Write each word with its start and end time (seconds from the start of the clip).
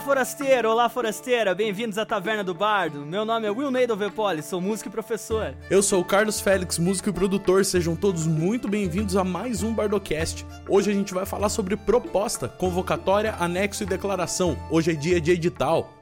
Olá, 0.00 0.06
forasteiro! 0.06 0.70
Olá, 0.70 0.88
forasteira! 0.88 1.54
Bem-vindos 1.54 1.98
à 1.98 2.06
Taverna 2.06 2.42
do 2.42 2.54
Bardo. 2.54 3.04
Meu 3.04 3.22
nome 3.22 3.46
é 3.46 3.50
Will 3.50 3.70
Neido 3.70 3.94
Vepoli, 3.94 4.42
sou 4.42 4.58
músico 4.58 4.88
e 4.88 4.90
professor. 4.90 5.54
Eu 5.68 5.82
sou 5.82 6.00
o 6.00 6.04
Carlos 6.04 6.40
Félix, 6.40 6.78
músico 6.78 7.10
e 7.10 7.12
produtor. 7.12 7.66
Sejam 7.66 7.94
todos 7.94 8.26
muito 8.26 8.66
bem-vindos 8.66 9.14
a 9.14 9.22
mais 9.22 9.62
um 9.62 9.74
Bardocast. 9.74 10.46
Hoje 10.66 10.90
a 10.90 10.94
gente 10.94 11.12
vai 11.12 11.26
falar 11.26 11.50
sobre 11.50 11.76
proposta, 11.76 12.48
convocatória, 12.48 13.34
anexo 13.38 13.82
e 13.82 13.86
declaração. 13.86 14.56
Hoje 14.70 14.92
é 14.92 14.94
dia 14.94 15.20
de 15.20 15.32
edital. 15.32 15.92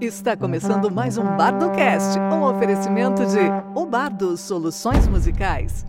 Está 0.00 0.36
começando 0.36 0.88
mais 0.88 1.18
um 1.18 1.24
Bardocast, 1.36 2.16
um 2.16 2.44
oferecimento 2.44 3.26
de 3.26 3.40
O 3.74 3.86
Bardo 3.86 4.36
Soluções 4.36 5.08
Musicais. 5.08 5.84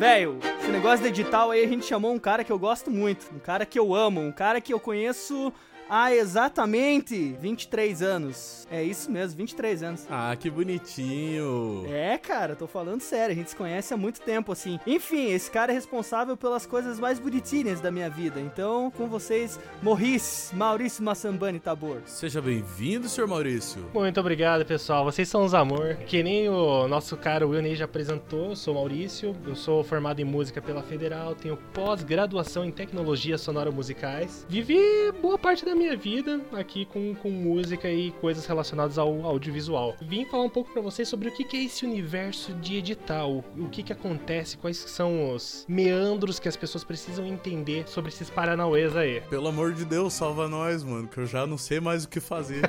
Velho, 0.00 0.38
esse 0.58 0.70
negócio 0.70 1.02
de 1.02 1.08
edital 1.08 1.50
aí 1.50 1.62
a 1.62 1.68
gente 1.68 1.84
chamou 1.84 2.10
um 2.10 2.18
cara 2.18 2.42
que 2.42 2.50
eu 2.50 2.58
gosto 2.58 2.90
muito, 2.90 3.26
um 3.34 3.38
cara 3.38 3.66
que 3.66 3.78
eu 3.78 3.94
amo, 3.94 4.18
um 4.18 4.32
cara 4.32 4.58
que 4.58 4.72
eu 4.72 4.80
conheço 4.80 5.52
há 5.90 6.14
exatamente 6.14 7.36
23 7.40 8.00
anos. 8.00 8.66
É 8.70 8.82
isso 8.82 9.10
mesmo, 9.10 9.36
23 9.36 9.82
anos. 9.82 10.06
Ah, 10.08 10.34
que 10.38 10.48
bonitinho. 10.48 11.84
É, 11.88 12.16
cara, 12.16 12.54
tô 12.54 12.68
falando 12.68 13.00
sério, 13.00 13.32
a 13.32 13.34
gente 13.34 13.50
se 13.50 13.56
conhece 13.56 13.92
há 13.92 13.96
muito 13.96 14.20
tempo, 14.20 14.52
assim. 14.52 14.78
Enfim, 14.86 15.32
esse 15.32 15.50
cara 15.50 15.72
é 15.72 15.74
responsável 15.74 16.36
pelas 16.36 16.64
coisas 16.64 17.00
mais 17.00 17.18
bonitinhas 17.18 17.80
da 17.80 17.90
minha 17.90 18.08
vida. 18.08 18.40
Então, 18.40 18.90
com 18.92 19.08
vocês, 19.08 19.58
Morris, 19.82 20.52
Maurício 20.54 21.02
Massambani 21.02 21.58
Tabor. 21.58 21.98
Seja 22.06 22.40
bem-vindo, 22.40 23.08
senhor 23.08 23.26
Maurício. 23.26 23.84
Muito 23.92 24.20
obrigado, 24.20 24.64
pessoal. 24.64 25.04
Vocês 25.04 25.28
são 25.28 25.44
os 25.44 25.52
amor. 25.52 25.96
Que 26.06 26.22
nem 26.22 26.48
o 26.48 26.86
nosso 26.86 27.16
cara 27.16 27.46
Will 27.46 27.74
já 27.74 27.84
apresentou, 27.84 28.50
eu 28.50 28.56
sou 28.56 28.74
Maurício, 28.74 29.36
eu 29.46 29.56
sou 29.56 29.82
formado 29.82 30.20
em 30.20 30.24
música 30.24 30.62
pela 30.62 30.82
Federal, 30.82 31.34
tenho 31.34 31.56
pós-graduação 31.74 32.64
em 32.64 32.70
tecnologias 32.70 33.40
sonoro-musicais. 33.40 34.46
Vivi 34.48 34.78
boa 35.20 35.38
parte 35.38 35.64
da 35.64 35.74
minha 35.80 35.96
vida 35.96 36.42
aqui 36.52 36.84
com, 36.84 37.14
com 37.14 37.30
música 37.30 37.90
e 37.90 38.10
coisas 38.12 38.44
relacionadas 38.44 38.98
ao 38.98 39.24
audiovisual. 39.24 39.96
Vim 40.02 40.26
falar 40.26 40.44
um 40.44 40.50
pouco 40.50 40.70
para 40.70 40.82
vocês 40.82 41.08
sobre 41.08 41.30
o 41.30 41.32
que, 41.32 41.42
que 41.42 41.56
é 41.56 41.64
esse 41.64 41.86
universo 41.86 42.52
de 42.52 42.76
edital, 42.76 43.42
o 43.56 43.66
que, 43.70 43.82
que 43.82 43.90
acontece, 43.90 44.58
quais 44.58 44.76
são 44.76 45.34
os 45.34 45.64
meandros 45.66 46.38
que 46.38 46.48
as 46.48 46.56
pessoas 46.56 46.84
precisam 46.84 47.24
entender 47.24 47.88
sobre 47.88 48.10
esses 48.10 48.28
paranauês 48.28 48.94
aí. 48.94 49.22
Pelo 49.30 49.48
amor 49.48 49.72
de 49.72 49.86
Deus, 49.86 50.12
salva 50.12 50.48
nós, 50.48 50.84
mano, 50.84 51.08
que 51.08 51.16
eu 51.16 51.26
já 51.26 51.46
não 51.46 51.56
sei 51.56 51.80
mais 51.80 52.04
o 52.04 52.08
que 52.10 52.20
fazer. 52.20 52.60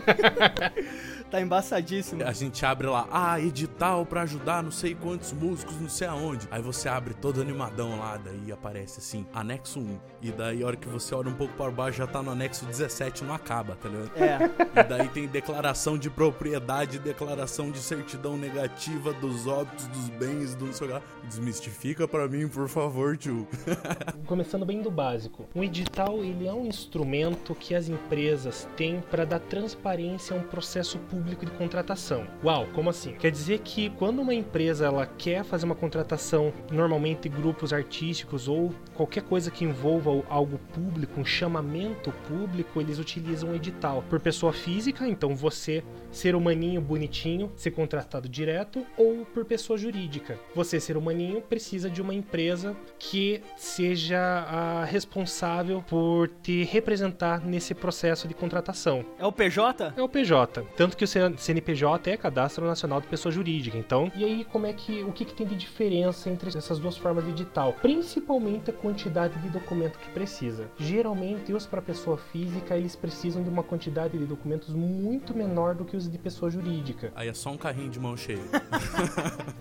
tá 1.31 1.41
embaçadíssimo. 1.41 2.23
A 2.23 2.31
gente 2.31 2.65
abre 2.65 2.87
lá, 2.87 3.07
ah, 3.11 3.39
edital 3.39 4.05
para 4.05 4.21
ajudar 4.23 4.61
não 4.61 4.71
sei 4.71 4.93
quantos 4.93 5.31
músicos, 5.31 5.79
não 5.79 5.89
sei 5.89 6.07
aonde. 6.07 6.47
Aí 6.51 6.61
você 6.61 6.89
abre 6.89 7.13
todo 7.13 7.41
animadão 7.41 7.97
lá, 7.97 8.17
daí 8.17 8.51
aparece 8.51 8.99
assim, 8.99 9.25
anexo 9.33 9.79
1. 9.79 9.99
E 10.21 10.31
daí 10.31 10.63
a 10.63 10.67
hora 10.67 10.75
que 10.75 10.87
você 10.87 11.15
olha 11.15 11.29
um 11.29 11.33
pouco 11.33 11.53
para 11.55 11.71
baixo 11.71 11.97
já 11.97 12.07
tá 12.07 12.21
no 12.21 12.31
anexo 12.31 12.65
17 12.65 12.91
7 13.01 13.23
não 13.23 13.33
acaba, 13.33 13.75
tá 13.75 13.87
ligado? 13.87 14.11
É. 14.17 14.51
E 14.81 14.83
daí 14.83 15.07
tem 15.09 15.27
declaração 15.27 15.97
de 15.97 16.09
propriedade, 16.09 16.97
declaração 16.97 17.71
de 17.71 17.79
certidão 17.79 18.37
negativa 18.37 19.11
dos 19.13 19.45
óbitos, 19.45 19.85
dos 19.87 20.09
bens, 20.09 20.55
do 20.55 20.65
não 20.65 20.73
sei 20.73 20.87
lá. 20.87 21.01
Desmistifica 21.25 22.07
para 22.07 22.27
mim, 22.27 22.47
por 22.47 22.69
favor, 22.69 23.17
tio. 23.17 23.47
Começando 24.25 24.65
bem 24.65 24.81
do 24.81 24.89
básico. 24.89 25.45
Um 25.53 25.63
edital, 25.63 26.23
ele 26.23 26.47
é 26.47 26.53
um 26.53 26.65
instrumento 26.65 27.53
que 27.53 27.75
as 27.75 27.89
empresas 27.89 28.67
têm 28.77 29.01
para 29.01 29.25
dar 29.25 29.39
transparência 29.39 30.35
a 30.35 30.39
um 30.39 30.43
processo 30.43 30.97
público 30.97 31.20
de 31.21 31.51
contratação. 31.51 32.27
Uau, 32.43 32.67
como 32.73 32.89
assim? 32.89 33.13
Quer 33.13 33.31
dizer 33.31 33.59
que 33.59 33.89
quando 33.91 34.21
uma 34.21 34.33
empresa 34.33 34.85
ela 34.85 35.05
quer 35.05 35.43
fazer 35.43 35.65
uma 35.65 35.75
contratação, 35.75 36.53
normalmente 36.71 37.29
grupos 37.29 37.73
artísticos 37.73 38.47
ou 38.47 38.73
qualquer 38.93 39.23
coisa 39.23 39.51
que 39.51 39.63
envolva 39.63 40.11
algo 40.29 40.59
público, 40.73 41.19
um 41.19 41.25
chamamento 41.25 42.11
público, 42.27 42.81
eles 42.81 42.99
utilizam 42.99 43.49
um 43.49 43.55
edital 43.55 44.03
por 44.09 44.19
pessoa 44.19 44.53
física, 44.53 45.07
então 45.07 45.35
você 45.35 45.83
ser 46.11 46.35
humaninho 46.35 46.81
bonitinho, 46.81 47.51
ser 47.55 47.71
contratado 47.71 48.27
direto, 48.27 48.85
ou 48.97 49.25
por 49.25 49.45
pessoa 49.45 49.77
jurídica. 49.77 50.37
Você 50.53 50.79
ser 50.79 50.97
humaninho 50.97 51.41
precisa 51.41 51.89
de 51.89 52.01
uma 52.01 52.13
empresa 52.13 52.75
que 52.99 53.41
seja 53.55 54.19
a 54.19 54.85
responsável 54.85 55.83
por 55.87 56.29
te 56.41 56.63
representar 56.63 57.43
nesse 57.45 57.73
processo 57.73 58.27
de 58.27 58.33
contratação. 58.33 59.05
É 59.17 59.25
o 59.25 59.31
PJ? 59.31 59.93
É 59.95 60.01
o 60.01 60.09
PJ. 60.09 60.63
Tanto 60.75 60.97
que 60.97 61.03
CNPJ 61.37 62.11
é 62.11 62.17
Cadastro 62.17 62.65
Nacional 62.65 63.01
de 63.01 63.07
Pessoa 63.07 63.31
Jurídica. 63.31 63.77
Então, 63.77 64.11
e 64.15 64.23
aí 64.23 64.45
como 64.45 64.65
é 64.65 64.73
que 64.73 65.03
o 65.03 65.11
que, 65.11 65.25
que 65.25 65.33
tem 65.33 65.45
de 65.45 65.55
diferença 65.55 66.29
entre 66.29 66.55
essas 66.57 66.79
duas 66.79 66.97
formas 66.97 67.25
de 67.25 67.31
edital? 67.31 67.73
Principalmente 67.81 68.69
a 68.69 68.73
quantidade 68.73 69.39
de 69.39 69.49
documento 69.49 69.99
que 69.99 70.09
precisa. 70.09 70.69
Geralmente, 70.77 71.53
os 71.53 71.65
para 71.65 71.81
pessoa 71.81 72.17
física 72.17 72.75
eles 72.75 72.95
precisam 72.95 73.43
de 73.43 73.49
uma 73.49 73.63
quantidade 73.63 74.17
de 74.17 74.25
documentos 74.25 74.73
muito 74.73 75.35
menor 75.35 75.75
do 75.75 75.85
que 75.85 75.95
os 75.95 76.09
de 76.09 76.17
pessoa 76.17 76.49
jurídica. 76.49 77.11
Aí 77.15 77.27
é 77.27 77.33
só 77.33 77.51
um 77.51 77.57
carrinho 77.57 77.89
de 77.89 77.99
mão 77.99 78.15
cheia. 78.15 78.41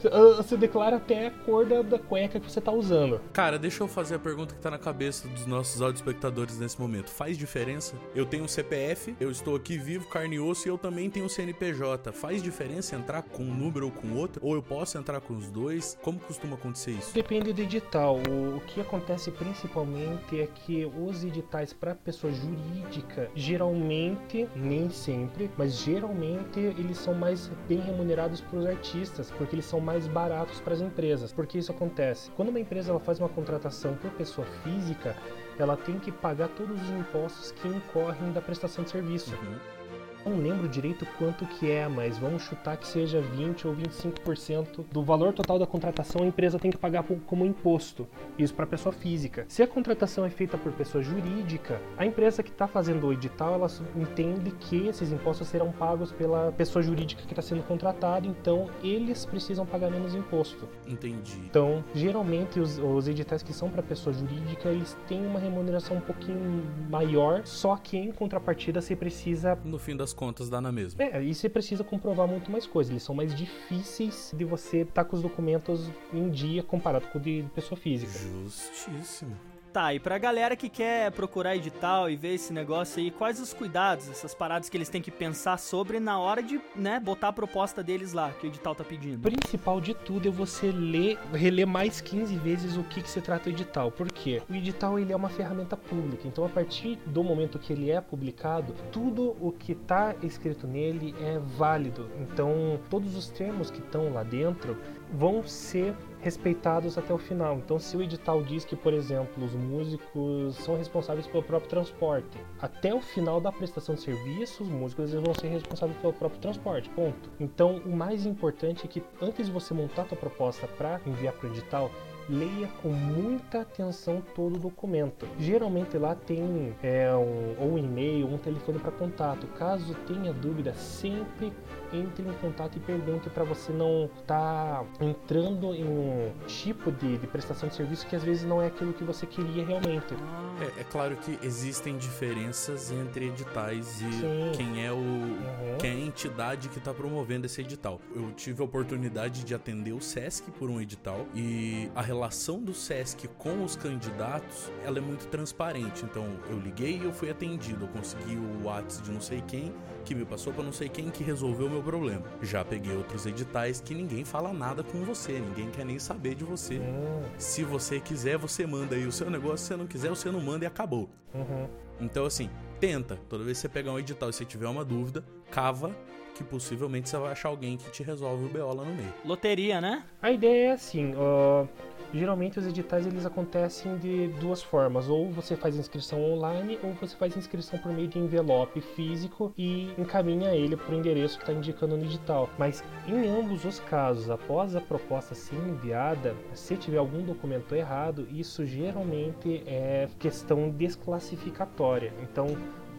você 0.36 0.56
declara 0.56 0.96
até 0.96 1.26
a 1.26 1.30
cor 1.30 1.66
da, 1.66 1.82
da 1.82 1.98
cueca 1.98 2.38
que 2.38 2.50
você 2.50 2.60
tá 2.60 2.72
usando. 2.72 3.20
Cara, 3.32 3.58
deixa 3.58 3.82
eu 3.82 3.88
fazer 3.88 4.16
a 4.16 4.18
pergunta 4.18 4.54
que 4.54 4.60
tá 4.60 4.70
na 4.70 4.78
cabeça 4.78 5.28
dos 5.28 5.46
nossos 5.46 5.82
audio 5.82 5.96
espectadores 5.96 6.58
nesse 6.58 6.80
momento. 6.80 7.10
Faz 7.10 7.36
diferença? 7.36 7.94
Eu 8.14 8.26
tenho 8.26 8.44
um 8.44 8.48
CPF, 8.48 9.14
eu 9.20 9.30
estou 9.30 9.56
aqui 9.56 9.78
vivo, 9.78 10.08
carne 10.08 10.36
e 10.36 10.40
osso, 10.40 10.66
e 10.66 10.70
eu 10.70 10.78
também 10.78 11.10
tenho 11.10 11.26
um 11.26 11.28
CNPJ. 11.40 12.12
Faz 12.12 12.42
diferença 12.42 12.94
entrar 12.94 13.22
com 13.22 13.42
um 13.42 13.54
número 13.54 13.86
ou 13.86 13.92
com 13.92 14.14
outro? 14.14 14.44
Ou 14.44 14.54
eu 14.54 14.62
posso 14.62 14.98
entrar 14.98 15.20
com 15.20 15.34
os 15.34 15.50
dois? 15.50 15.98
Como 16.02 16.18
costuma 16.20 16.54
acontecer 16.54 16.92
isso? 16.92 17.14
Depende 17.14 17.52
do 17.52 17.62
edital. 17.62 18.18
O, 18.28 18.60
que 18.60 18.80
acontece 18.80 19.30
principalmente 19.30 20.40
é 20.40 20.46
que 20.46 20.84
os 20.84 21.24
editais 21.24 21.72
para 21.72 21.94
pessoa 21.94 22.32
jurídica 22.32 23.30
geralmente, 23.34 24.46
nem 24.54 24.90
sempre, 24.90 25.50
mas 25.56 25.76
geralmente 25.78 26.60
eles 26.60 26.98
são 26.98 27.14
mais 27.14 27.50
bem 27.66 27.80
remunerados 27.80 28.40
para 28.42 28.58
os 28.58 28.66
artistas, 28.66 29.30
porque 29.30 29.56
eles 29.56 29.64
são 29.64 29.80
mais 29.80 30.06
baratos 30.06 30.60
para 30.60 30.74
as 30.74 30.80
empresas. 30.80 31.32
Porque 31.32 31.58
isso 31.58 31.72
acontece? 31.72 32.30
Quando 32.32 32.50
uma 32.50 32.60
empresa 32.60 32.90
ela 32.90 33.00
faz 33.00 33.18
uma 33.18 33.28
contratação 33.28 33.94
por 33.96 34.10
pessoa 34.12 34.46
física, 34.62 35.16
ela 35.58 35.76
tem 35.76 35.98
que 35.98 36.12
pagar 36.12 36.48
todos 36.48 36.80
os 36.80 36.90
impostos 36.90 37.52
que 37.52 37.68
incorrem 37.68 38.32
da 38.32 38.40
prestação 38.40 38.84
de 38.84 38.90
serviço. 38.90 39.34
Uhum. 39.34 39.79
Não 40.24 40.36
lembro 40.36 40.68
direito 40.68 41.06
quanto 41.18 41.46
que 41.46 41.70
é, 41.70 41.88
mas 41.88 42.18
vamos 42.18 42.42
chutar 42.42 42.76
que 42.76 42.86
seja 42.86 43.20
20 43.20 43.66
ou 43.66 43.74
25% 43.74 44.84
do 44.90 45.02
valor 45.02 45.32
total 45.32 45.58
da 45.58 45.66
contratação 45.66 46.22
a 46.22 46.26
empresa 46.26 46.58
tem 46.58 46.70
que 46.70 46.76
pagar 46.76 47.04
como 47.26 47.46
imposto. 47.46 48.06
Isso 48.38 48.54
para 48.54 48.66
pessoa 48.66 48.92
física. 48.92 49.44
Se 49.48 49.62
a 49.62 49.66
contratação 49.66 50.24
é 50.24 50.30
feita 50.30 50.58
por 50.58 50.72
pessoa 50.72 51.02
jurídica, 51.02 51.80
a 51.96 52.04
empresa 52.04 52.42
que 52.42 52.50
está 52.50 52.66
fazendo 52.66 53.06
o 53.06 53.12
edital, 53.12 53.54
ela 53.54 53.68
entende 53.96 54.50
que 54.52 54.88
esses 54.88 55.10
impostos 55.10 55.48
serão 55.48 55.72
pagos 55.72 56.12
pela 56.12 56.52
pessoa 56.52 56.82
jurídica 56.82 57.22
que 57.22 57.32
está 57.32 57.42
sendo 57.42 57.62
contratada, 57.62 58.26
então 58.26 58.68
eles 58.82 59.24
precisam 59.24 59.64
pagar 59.64 59.90
menos 59.90 60.14
imposto. 60.14 60.68
Entendi. 60.86 61.38
Então, 61.44 61.82
geralmente 61.94 62.60
os, 62.60 62.78
os 62.78 63.08
editais 63.08 63.42
que 63.42 63.52
são 63.52 63.70
para 63.70 63.82
pessoa 63.82 64.12
jurídica, 64.12 64.68
eles 64.68 64.96
têm 65.08 65.24
uma 65.24 65.38
remuneração 65.38 65.96
um 65.96 66.00
pouquinho 66.00 66.62
maior, 66.90 67.42
só 67.44 67.76
que 67.76 67.96
em 67.96 68.12
contrapartida 68.12 68.80
você 68.80 68.94
precisa 68.94 69.58
no 69.64 69.78
fim 69.78 69.96
das 69.96 70.09
das 70.10 70.12
contas 70.12 70.48
dá 70.48 70.60
na 70.60 70.72
mesma. 70.72 71.02
É, 71.02 71.22
e 71.22 71.34
você 71.34 71.48
precisa 71.48 71.84
comprovar 71.84 72.26
muito 72.26 72.50
mais 72.50 72.66
coisas. 72.66 72.90
Eles 72.90 73.02
são 73.02 73.14
mais 73.14 73.34
difíceis 73.34 74.32
de 74.36 74.44
você 74.44 74.78
estar 74.78 75.04
tá 75.04 75.04
com 75.04 75.16
os 75.16 75.22
documentos 75.22 75.88
em 76.12 76.28
dia 76.28 76.62
comparado 76.62 77.06
com 77.08 77.18
o 77.18 77.20
de 77.20 77.44
pessoa 77.54 77.78
física. 77.80 78.12
Justíssimo. 78.12 79.49
Tá, 79.72 79.94
e 79.94 80.00
pra 80.00 80.18
galera 80.18 80.56
que 80.56 80.68
quer 80.68 81.12
procurar 81.12 81.54
edital 81.54 82.10
e 82.10 82.16
ver 82.16 82.34
esse 82.34 82.52
negócio 82.52 83.00
aí, 83.00 83.08
quais 83.08 83.38
os 83.38 83.52
cuidados, 83.52 84.08
essas 84.08 84.34
paradas 84.34 84.68
que 84.68 84.76
eles 84.76 84.88
têm 84.88 85.00
que 85.00 85.12
pensar 85.12 85.58
sobre 85.58 86.00
na 86.00 86.18
hora 86.18 86.42
de, 86.42 86.60
né, 86.74 86.98
botar 86.98 87.28
a 87.28 87.32
proposta 87.32 87.80
deles 87.80 88.12
lá, 88.12 88.32
que 88.32 88.46
o 88.46 88.48
edital 88.48 88.74
tá 88.74 88.82
pedindo? 88.82 89.20
Principal 89.20 89.80
de 89.80 89.94
tudo 89.94 90.26
é 90.26 90.30
você 90.30 90.72
ler, 90.72 91.18
reler 91.32 91.68
mais 91.68 92.00
15 92.00 92.34
vezes 92.36 92.76
o 92.76 92.82
que, 92.82 93.00
que 93.00 93.08
se 93.08 93.20
trata 93.20 93.48
o 93.48 93.52
edital. 93.52 93.92
Por 93.92 94.10
quê? 94.10 94.42
O 94.50 94.54
edital 94.54 94.98
ele 94.98 95.12
é 95.12 95.16
uma 95.16 95.28
ferramenta 95.28 95.76
pública, 95.76 96.26
então 96.26 96.44
a 96.44 96.48
partir 96.48 96.98
do 97.06 97.22
momento 97.22 97.56
que 97.56 97.72
ele 97.72 97.92
é 97.92 98.00
publicado, 98.00 98.74
tudo 98.90 99.36
o 99.40 99.52
que 99.52 99.76
tá 99.76 100.16
escrito 100.20 100.66
nele 100.66 101.14
é 101.20 101.38
válido. 101.38 102.10
Então, 102.20 102.80
todos 102.90 103.14
os 103.14 103.28
termos 103.28 103.70
que 103.70 103.78
estão 103.78 104.12
lá 104.12 104.24
dentro 104.24 104.76
vão 105.12 105.42
ser 105.46 105.94
respeitados 106.20 106.98
até 106.98 107.12
o 107.12 107.18
final. 107.18 107.56
Então, 107.56 107.78
se 107.78 107.96
o 107.96 108.02
edital 108.02 108.42
diz 108.42 108.64
que, 108.64 108.76
por 108.76 108.92
exemplo, 108.92 109.44
os 109.44 109.54
músicos 109.54 110.56
são 110.56 110.76
responsáveis 110.76 111.26
pelo 111.26 111.42
próprio 111.42 111.70
transporte, 111.70 112.38
até 112.60 112.94
o 112.94 113.00
final 113.00 113.40
da 113.40 113.50
prestação 113.50 113.94
de 113.94 114.02
serviço, 114.02 114.62
os 114.62 114.68
músicos 114.68 115.12
eles 115.12 115.24
vão 115.24 115.34
ser 115.34 115.48
responsáveis 115.48 115.98
pelo 115.98 116.12
próprio 116.12 116.40
transporte. 116.40 116.88
Ponto. 116.90 117.30
Então, 117.38 117.76
o 117.84 117.96
mais 117.96 118.26
importante 118.26 118.84
é 118.84 118.88
que 118.88 119.02
antes 119.20 119.46
de 119.46 119.52
você 119.52 119.72
montar 119.72 120.02
a 120.02 120.08
sua 120.08 120.16
proposta 120.16 120.66
para 120.66 121.00
enviar 121.06 121.32
para 121.32 121.48
o 121.48 121.52
edital, 121.52 121.90
leia 122.28 122.68
com 122.80 122.88
muita 122.88 123.62
atenção 123.62 124.22
todo 124.34 124.54
o 124.54 124.58
documento. 124.58 125.26
Geralmente 125.38 125.98
lá 125.98 126.14
tem 126.14 126.74
é, 126.82 127.12
um, 127.14 127.56
ou 127.58 127.72
um 127.72 127.78
e-mail, 127.78 128.26
um 128.26 128.38
telefone 128.38 128.78
para 128.78 128.92
contato. 128.92 129.46
Caso 129.58 129.94
tenha 130.06 130.32
dúvida, 130.32 130.72
sempre 130.74 131.52
entre 131.92 132.26
em 132.26 132.32
contato 132.34 132.76
e 132.76 132.80
pergunte 132.80 133.28
para 133.30 133.44
você 133.44 133.72
não 133.72 134.04
estar 134.20 134.84
tá 134.84 134.84
entrando 135.00 135.74
em 135.74 135.84
um 135.84 136.32
tipo 136.46 136.90
de, 136.92 137.18
de, 137.18 137.26
prestação 137.26 137.68
de 137.68 137.74
serviço 137.74 138.06
que 138.06 138.16
às 138.16 138.22
vezes 138.22 138.44
não 138.44 138.60
é 138.60 138.66
aquilo 138.66 138.92
que 138.92 139.04
você 139.04 139.26
queria 139.26 139.64
realmente. 139.64 140.14
É, 140.60 140.80
é 140.80 140.84
claro 140.84 141.16
que 141.16 141.38
existem 141.42 141.96
diferenças 141.96 142.90
entre 142.90 143.28
editais 143.28 144.00
e 144.00 144.12
Sim. 144.12 144.52
quem 144.54 144.84
é 144.84 144.92
o 144.92 144.96
uhum. 144.96 145.78
quem 145.78 145.90
é 145.90 145.94
a 145.94 146.06
entidade 146.06 146.68
que 146.68 146.78
está 146.78 146.92
promovendo 146.92 147.46
esse 147.46 147.60
edital. 147.60 148.00
Eu 148.14 148.32
tive 148.32 148.62
a 148.62 148.64
oportunidade 148.64 149.44
de 149.44 149.54
atender 149.54 149.92
o 149.92 150.00
SESC 150.00 150.50
por 150.52 150.70
um 150.70 150.80
edital 150.80 151.26
e 151.34 151.90
a 151.94 152.02
relação 152.02 152.60
do 152.60 152.74
SESC 152.74 153.28
com 153.38 153.64
os 153.64 153.76
candidatos 153.76 154.70
ela 154.84 154.98
é 154.98 155.00
muito 155.00 155.26
transparente. 155.28 156.04
Então 156.04 156.26
eu 156.48 156.58
liguei 156.58 156.98
e 156.98 157.04
eu 157.04 157.12
fui 157.12 157.30
atendido. 157.30 157.84
Eu 157.84 157.88
consegui 157.88 158.36
o 158.36 158.64
WhatsApp 158.64 159.02
de 159.02 159.10
não 159.10 159.20
sei 159.20 159.42
quem 159.46 159.72
que 160.04 160.14
me 160.14 160.24
passou 160.24 160.52
para 160.52 160.64
não 160.64 160.72
sei 160.72 160.88
quem 160.88 161.10
que 161.10 161.22
resolveu 161.22 161.66
o 161.66 161.70
meu 161.70 161.82
problema. 161.82 162.22
Já 162.42 162.64
peguei 162.64 162.96
outros 162.96 163.26
editais 163.26 163.80
que 163.80 163.94
ninguém 163.94 164.24
fala 164.24 164.52
nada 164.52 164.82
com 164.82 165.02
você, 165.04 165.32
ninguém 165.32 165.70
quer 165.70 165.84
nem 165.84 165.98
saber 165.98 166.34
de 166.34 166.44
você. 166.44 166.74
Uhum. 166.74 167.22
Se 167.38 167.62
você 167.64 168.00
quiser, 168.00 168.36
você 168.38 168.66
manda 168.66 168.94
aí 168.94 169.06
o 169.06 169.12
seu 169.12 169.30
negócio. 169.30 169.58
Se 169.58 169.64
você 169.68 169.76
não 169.76 169.86
quiser, 169.86 170.08
você 170.08 170.30
não 170.30 170.40
manda 170.40 170.64
e 170.64 170.68
acabou. 170.68 171.08
Uhum. 171.34 171.68
Então 172.00 172.24
assim, 172.24 172.50
tenta. 172.78 173.18
Toda 173.28 173.44
vez 173.44 173.58
que 173.58 173.62
você 173.62 173.68
pegar 173.68 173.92
um 173.92 173.98
edital 173.98 174.30
e 174.30 174.32
você 174.32 174.44
tiver 174.44 174.68
uma 174.68 174.84
dúvida, 174.84 175.24
cava 175.50 175.94
que 176.34 176.44
possivelmente 176.44 177.08
você 177.08 177.18
vai 177.18 177.32
achar 177.32 177.50
alguém 177.50 177.76
que 177.76 177.90
te 177.90 178.02
resolve 178.02 178.46
o 178.46 178.48
BO 178.48 178.74
lá 178.74 178.84
no 178.84 178.94
meio. 178.94 179.12
Loteria, 179.24 179.80
né? 179.80 180.04
A 180.22 180.30
ideia 180.30 180.68
é 180.68 180.72
assim, 180.72 181.12
uh, 181.12 181.68
geralmente 182.12 182.58
os 182.58 182.66
editais 182.66 183.06
eles 183.06 183.24
acontecem 183.24 183.96
de 183.98 184.28
duas 184.40 184.62
formas, 184.62 185.08
ou 185.08 185.30
você 185.30 185.56
faz 185.56 185.76
inscrição 185.76 186.22
online 186.22 186.78
ou 186.82 186.92
você 186.94 187.16
faz 187.16 187.36
inscrição 187.36 187.78
por 187.78 187.92
meio 187.92 188.08
de 188.08 188.18
envelope 188.18 188.80
físico 188.80 189.52
e 189.56 189.92
encaminha 189.98 190.54
ele 190.54 190.76
para 190.76 190.94
o 190.94 190.98
endereço 190.98 191.36
que 191.36 191.44
está 191.44 191.52
indicando 191.52 191.96
no 191.96 192.04
edital. 192.04 192.48
Mas 192.58 192.82
em 193.06 193.28
ambos 193.28 193.64
os 193.64 193.80
casos, 193.80 194.30
após 194.30 194.74
a 194.74 194.80
proposta 194.80 195.34
ser 195.34 195.56
enviada, 195.56 196.34
se 196.54 196.76
tiver 196.76 196.98
algum 196.98 197.22
documento 197.22 197.74
errado, 197.74 198.26
isso 198.30 198.64
geralmente 198.66 199.62
é 199.66 200.08
questão 200.18 200.70
desclassificatória. 200.70 202.12
Então 202.22 202.56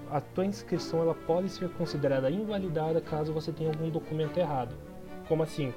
a 0.09 0.19
tua 0.19 0.45
inscrição 0.45 1.01
ela 1.01 1.15
pode 1.15 1.49
ser 1.49 1.69
considerada 1.69 2.29
invalidada 2.29 2.99
caso 2.99 3.33
você 3.33 3.51
tenha 3.51 3.69
algum 3.69 3.89
documento 3.89 4.37
errado. 4.37 4.75
Como 5.27 5.43
assim? 5.43 5.73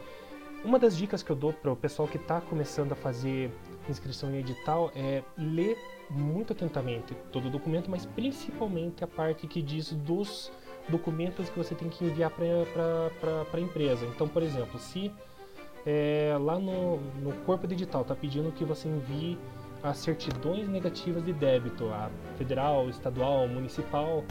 Uma 0.65 0.79
das 0.79 0.97
dicas 0.97 1.23
que 1.23 1.31
eu 1.31 1.37
dou 1.37 1.53
para 1.53 1.71
o 1.71 1.77
pessoal 1.77 2.09
que 2.09 2.17
está 2.17 2.41
começando 2.41 2.93
a 2.93 2.95
fazer 2.95 3.53
inscrição 3.87 4.31
em 4.31 4.39
edital 4.39 4.91
é 4.97 5.23
ler 5.37 5.77
muito 6.09 6.55
atentamente 6.55 7.15
todo 7.31 7.49
o 7.49 7.51
documento, 7.51 7.91
mas 7.91 8.07
principalmente 8.07 9.05
a 9.05 9.07
parte 9.07 9.47
que 9.47 9.61
diz 9.61 9.93
dos 9.93 10.51
documentos 10.89 11.51
que 11.51 11.59
você 11.59 11.75
tem 11.75 11.91
que 11.91 12.07
enviar 12.07 12.31
para 12.31 13.47
a 13.53 13.61
empresa. 13.61 14.07
Então, 14.07 14.27
por 14.27 14.43
exemplo, 14.43 14.79
se 14.79 15.13
é, 15.85 16.35
lá 16.41 16.59
no, 16.59 16.97
no 17.21 17.33
corpo 17.45 17.67
de 17.67 17.75
edital 17.75 18.01
está 18.01 18.15
pedindo 18.15 18.51
que 18.51 18.65
você 18.65 18.89
envie 18.89 19.39
as 19.83 19.99
certidões 19.99 20.67
negativas 20.67 21.23
de 21.23 21.35
débito, 21.35 21.91
a 21.91 22.11
federal, 22.39 22.89
estadual, 22.89 23.47
municipal, 23.47 24.25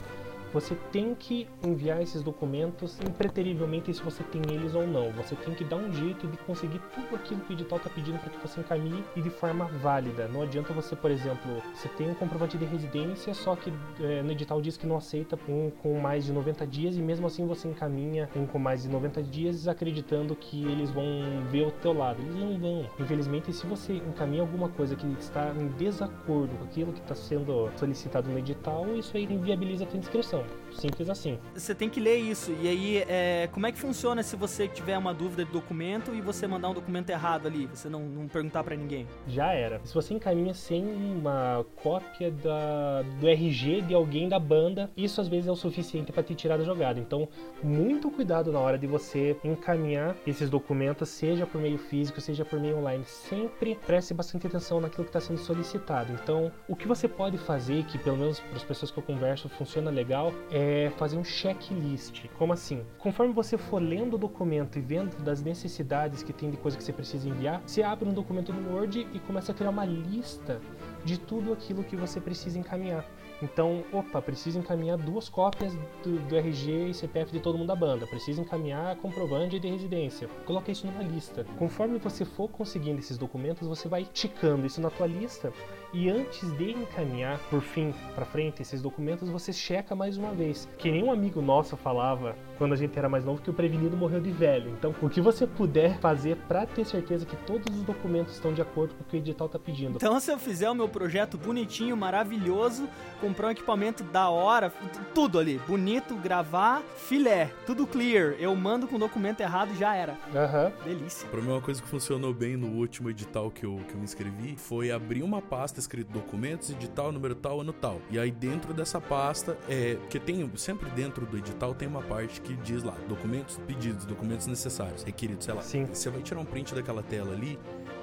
você 0.54 0.76
tem 0.92 1.16
que 1.16 1.48
enviar 1.64 2.02
esses 2.02 2.22
documentos 2.22 3.00
impreterivelmente 3.02 3.94
se 3.94 4.02
você 4.04 4.24
tem 4.24 4.42
eles 4.50 4.76
ou 4.76 4.86
não. 4.86 5.12
Você 5.14 5.36
tem 5.36 5.54
que 5.56 5.64
dar 5.64 5.78
um 5.78 5.92
jeito 5.92 6.28
de 6.28 6.38
conseguir 6.38 6.80
tudo 6.94 7.16
aquilo 7.16 7.42
que 7.42 7.54
o 7.54 7.56
edital 7.56 7.78
está 7.78 7.90
pedindo 7.90 8.20
para 8.20 8.30
que 8.30 8.48
você 8.48 8.60
encaminhe 8.60 9.04
e 9.16 9.22
de 9.22 9.30
forma 9.30 9.66
válida. 9.66 10.28
Não 10.28 10.44
adianta 10.44 10.72
você, 10.72 10.96
por 10.96 11.10
exemplo, 11.10 11.62
você 11.74 11.90
tem 11.90 12.10
um 12.10 12.14
comprovante 12.14 12.58
de 12.58 12.66
residência, 12.66 13.34
só 13.34 13.56
que 13.56 13.74
é, 14.00 14.22
no 14.22 14.32
edital 14.32 14.62
diz 14.62 14.78
que 14.78 14.86
não 14.86 14.98
aceita 14.98 15.38
um 15.50 15.72
com 15.82 16.00
mais 16.00 16.26
de 16.26 16.32
90 16.32 16.68
dias 16.68 16.96
e 16.96 17.02
mesmo 17.02 17.26
assim 17.26 17.48
você 17.48 17.68
encaminha 17.68 18.30
um 18.36 18.46
com 18.46 18.60
mais 18.60 18.84
de 18.84 18.90
90 18.90 19.24
dias 19.24 19.68
acreditando 19.68 20.36
que 20.36 20.64
eles 20.66 20.92
vão 20.92 21.04
ver 21.50 21.68
o 21.68 21.72
teu 21.72 21.94
lado. 21.94 22.22
Eles 22.22 22.36
não 22.36 22.60
vão. 22.60 22.86
Infelizmente, 23.00 23.52
se 23.52 23.66
você 23.66 23.94
encaminha 23.94 24.42
alguma 24.42 24.70
coisa 24.70 24.96
que 24.96 25.08
está 25.20 25.52
em 25.52 25.68
desacordo 25.70 26.56
com 26.58 26.64
aquilo 26.66 26.94
que 26.94 27.00
está 27.00 27.16
sendo 27.16 27.72
solicitado 27.76 28.30
no 28.30 28.38
edital, 28.38 28.86
isso 28.96 29.18
aí 29.18 29.24
inviabiliza 29.24 29.86
a 29.86 29.88
tua 29.88 30.00
inscrição. 30.00 30.43
Cool. 30.44 30.62
Simples 30.74 31.10
assim. 31.10 31.38
Você 31.54 31.74
tem 31.74 31.90
que 31.90 32.00
ler 32.00 32.18
isso. 32.18 32.52
E 32.62 32.68
aí, 32.68 32.98
é, 33.08 33.50
como 33.52 33.66
é 33.66 33.72
que 33.72 33.78
funciona 33.80 34.24
se 34.24 34.36
você 34.36 34.68
tiver 34.68 34.98
uma 34.98 35.14
dúvida 35.14 35.46
de 35.46 35.52
documento 35.52 36.14
e 36.14 36.22
você 36.22 36.48
mandar 36.48 36.70
um 36.70 36.74
documento 36.74 37.10
errado 37.10 37.48
ali? 37.48 37.68
Você 37.68 37.90
não, 37.90 38.02
não 38.02 38.28
perguntar 38.28 38.64
para 38.64 38.75
ninguém? 38.75 39.08
Já 39.28 39.54
era. 39.54 39.80
Se 39.84 39.94
você 39.94 40.14
encaminha 40.14 40.54
sem 40.54 40.84
uma 40.84 41.66
cópia 41.81 42.31
da, 42.31 43.02
do 43.20 43.28
RG 43.28 43.81
de 43.81 43.94
alguém 43.94 44.28
da 44.28 44.40
banda, 44.40 44.90
isso 44.96 45.22
às 45.22 45.28
vezes 45.28 45.48
é 45.48 45.52
o 45.52 45.56
suficiente 45.56 46.12
para 46.12 46.24
te 46.24 46.36
tirar 46.36 46.58
da 46.58 46.64
jogada. 46.64 47.00
Então, 47.00 47.28
muito 47.62 48.10
cuidado 48.10 48.52
na 48.52 48.60
hora 48.60 48.78
de 48.78 48.88
você 48.88 49.38
encaminhar 49.44 50.16
esses 50.25 50.50
documentos, 50.50 51.10
seja 51.10 51.46
por 51.46 51.60
meio 51.62 51.78
físico, 51.78 52.20
seja 52.20 52.44
por 52.44 52.60
meio 52.60 52.78
online. 52.78 53.04
Sempre 53.06 53.78
preste 53.86 54.14
bastante 54.14 54.48
atenção 54.48 54.80
naquilo 54.81 55.04
que 55.04 55.10
está 55.10 55.20
sendo 55.20 55.40
solicitado. 55.40 56.12
Então, 56.14 56.52
o 56.68 56.75
que 56.75 56.88
você 56.88 57.08
pode 57.08 57.38
fazer, 57.38 57.86
que 57.86 57.98
pelo 57.98 58.18
menos 58.18 58.40
para 58.40 58.58
as 58.58 58.64
pessoas 58.64 58.92
que 58.92 58.98
eu 58.98 59.04
converso 59.04 59.50
funciona 59.50 59.92
legal, 59.92 60.34
é 60.52 60.62
fazer 60.98 61.18
um 61.18 61.24
checklist. 61.24 62.25
Como 62.38 62.54
assim? 62.54 62.86
Conforme 62.98 63.33
você 63.33 63.57
for 63.57 63.81
lendo 63.81 64.15
o 64.15 64.18
documento 64.18 64.77
e 64.77 64.81
vendo 64.81 65.15
das 65.24 65.42
necessidades 65.42 66.24
que 66.24 66.33
tem 66.33 66.50
de 66.50 66.57
coisa 66.57 66.77
que 66.77 66.83
você 66.83 66.94
precisa 66.94 67.27
enviar, 67.27 67.62
você 67.65 67.83
abre 67.83 68.07
um 68.07 68.13
documento 68.13 68.54
no 68.54 68.74
Word 68.74 69.07
e 69.13 69.19
começa 69.19 69.51
a 69.51 69.56
criar 69.56 69.69
uma 69.69 69.86
lista 69.86 70.60
de 71.04 71.18
tudo 71.18 71.54
aquilo 71.54 71.83
que 71.83 71.95
você 71.95 72.19
precisa 72.19 72.57
encaminhar. 72.57 73.06
Então, 73.42 73.84
opa, 73.92 74.22
preciso 74.22 74.60
encaminhar 74.60 74.98
duas 74.98 75.28
cópias 75.30 75.74
do, 76.04 76.20
do, 76.28 76.36
RG 76.36 76.90
e 76.90 76.94
CPF 76.94 77.32
de 77.32 77.40
todo 77.40 77.58
mundo 77.58 77.68
da 77.68 77.76
banda. 77.76 78.08
Preciso 78.08 78.42
encaminhar 78.42 78.96
comprovante 78.98 79.60
de 79.60 79.68
residência. 79.68 80.28
Coloca 80.46 80.72
isso 80.72 80.88
numa 80.88 81.04
lista. 81.04 81.46
Conforme 81.58 81.98
você 81.98 82.26
for 82.26 82.50
conseguindo 82.50 83.00
esses 83.00 83.18
documentos, 83.18 83.68
você 83.68 83.88
vai 83.88 84.06
ticando 84.06 84.66
isso 84.66 84.80
na 84.80 84.90
tua 84.90 85.08
lista 85.08 85.52
e 85.94 86.10
antes 86.10 86.52
de 86.58 86.72
encaminhar 86.72 87.40
por 87.50 87.62
fim 87.62 87.94
para 88.16 88.26
frente 88.26 88.62
esses 88.62 88.82
documentos, 88.82 89.30
você 89.30 89.54
checa 89.54 89.96
mais 89.96 90.18
uma 90.18 90.32
vez. 90.32 90.68
Que 90.78 90.90
nem 90.90 91.04
um 91.04 91.12
amigo 91.12 91.42
nosso 91.42 91.78
falava 91.78 92.36
quando 92.63 92.71
a 92.71 92.77
gente 92.77 92.98
era 92.98 93.10
mais 93.10 93.25
novo 93.25 93.42
que 93.42 93.50
o 93.50 93.54
prevenido 93.54 93.98
morreu 93.98 94.21
de 94.21 94.31
velho. 94.31 94.71
Então, 94.71 94.95
o 95.01 95.10
que 95.10 95.19
você 95.19 95.45
puder 95.45 96.00
fazer 96.00 96.38
para 96.48 96.65
ter 96.65 96.86
certeza 96.86 97.25
que 97.25 97.36
todos 97.36 97.77
os 97.77 97.83
documentos 97.83 98.36
estão 98.36 98.54
de 98.54 98.62
acordo 98.62 98.95
com 98.95 99.04
o 99.04 99.06
que 99.06 99.18
o 99.18 99.19
edital 99.19 99.48
está 99.48 99.60
pedindo. 99.60 99.98
Então, 99.98 100.18
se 100.18 100.31
eu 100.31 100.39
fizer 100.39 100.69
o 100.69 100.74
meu 100.74 100.88
projeto 100.88 101.38
bonitinho, 101.38 101.98
maravilhoso, 101.98 102.88
comprar 103.19 103.48
um 103.48 103.51
equipamento 103.51 104.01
da 104.06 104.30
hora, 104.30 104.71
tudo 105.13 105.38
ali, 105.39 105.60
bonito, 105.68 106.15
gravar, 106.15 106.81
filé, 106.95 107.51
tudo 107.65 107.86
clear, 107.86 108.36
eu 108.39 108.56
mando 108.56 108.88
com 108.88 108.95
o 108.95 109.00
documento 109.00 109.42
errado 109.42 109.74
e 109.74 109.77
já 109.77 109.93
era. 109.93 110.17
Aham. 110.34 110.67
Uhum. 110.67 110.86
Delícia. 110.86 111.27
Pra 111.27 111.41
mim, 111.41 111.50
uma 111.50 111.60
coisa 111.60 111.82
que 111.82 111.88
funcionou 111.89 112.34
bem 112.34 112.55
no 112.55 112.67
último 112.67 113.10
edital 113.10 113.51
que 113.51 113.65
eu, 113.65 113.82
que 113.89 113.93
eu 113.93 113.98
me 113.98 114.05
inscrevi 114.05 114.55
foi 114.55 114.89
abrir 114.89 115.22
uma 115.22 115.41
pasta 115.41 115.82
escrito 115.82 116.13
documentos, 116.13 116.70
edital, 116.70 117.12
número 117.12 117.36
tal, 117.36 117.60
ano 117.60 117.74
tal. 117.74 118.00
E 118.10 118.17
aí 118.17 118.32
dentro 118.32 118.74
dessa 118.74 119.01
pasta, 119.01 119.58
é, 119.67 119.98
que 120.10 120.17
tem 120.17 120.50
sempre 120.55 120.89
dentro 120.91 121.25
do 121.25 121.38
edital 121.38 121.74
tem 121.74 121.89
uma 121.89 122.01
parte 122.01 122.39
que 122.39 122.52
diz 122.57 122.83
lá, 122.83 122.95
documentos 123.07 123.57
pedidos, 123.65 124.05
documentos 124.05 124.48
necessários, 124.48 125.03
requeridos, 125.03 125.45
sei 125.45 125.53
lá. 125.53 125.62
Sim. 125.62 125.86
Você 125.86 126.10
vai 126.10 126.22
tirar 126.22 126.39
um 126.39 126.45
print 126.45 126.74
daquela 126.74 127.03
tela 127.03 127.33
ali 127.33 127.60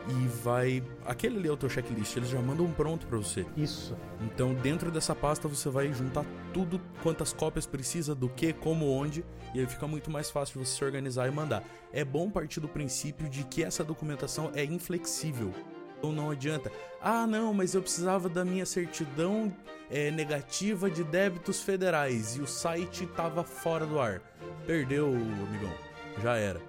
e 0.08 0.28
vai. 0.42 0.82
Aquele 1.04 1.38
ali 1.38 1.48
é 1.48 1.52
o 1.52 1.56
teu 1.56 1.68
checklist, 1.68 2.16
eles 2.16 2.28
já 2.28 2.40
mandam 2.40 2.66
um 2.66 2.72
pronto 2.72 3.06
para 3.06 3.18
você. 3.18 3.46
Isso. 3.56 3.96
Então, 4.20 4.54
dentro 4.54 4.90
dessa 4.90 5.14
pasta, 5.14 5.48
você 5.48 5.68
vai 5.68 5.92
juntar 5.92 6.24
tudo, 6.52 6.80
quantas 7.02 7.32
cópias 7.32 7.66
precisa, 7.66 8.14
do 8.14 8.28
que, 8.28 8.52
como, 8.52 8.90
onde, 8.90 9.24
e 9.54 9.60
aí 9.60 9.66
fica 9.66 9.86
muito 9.86 10.10
mais 10.10 10.30
fácil 10.30 10.64
você 10.64 10.76
se 10.76 10.84
organizar 10.84 11.28
e 11.28 11.30
mandar. 11.30 11.62
É 11.92 12.04
bom 12.04 12.30
partir 12.30 12.60
do 12.60 12.68
princípio 12.68 13.28
de 13.28 13.44
que 13.44 13.62
essa 13.62 13.84
documentação 13.84 14.50
é 14.54 14.64
inflexível. 14.64 15.52
Então 16.00 16.12
não 16.12 16.30
adianta. 16.30 16.72
Ah, 17.00 17.26
não, 17.26 17.52
mas 17.52 17.74
eu 17.74 17.82
precisava 17.82 18.28
da 18.28 18.42
minha 18.44 18.64
certidão 18.64 19.54
é, 19.90 20.10
negativa 20.10 20.90
de 20.90 21.04
débitos 21.04 21.62
federais 21.62 22.36
e 22.36 22.40
o 22.40 22.46
site 22.46 23.04
estava 23.04 23.44
fora 23.44 23.84
do 23.84 24.00
ar. 24.00 24.22
Perdeu, 24.66 25.08
amigão. 25.08 25.72
Já 26.22 26.36
era. 26.36 26.60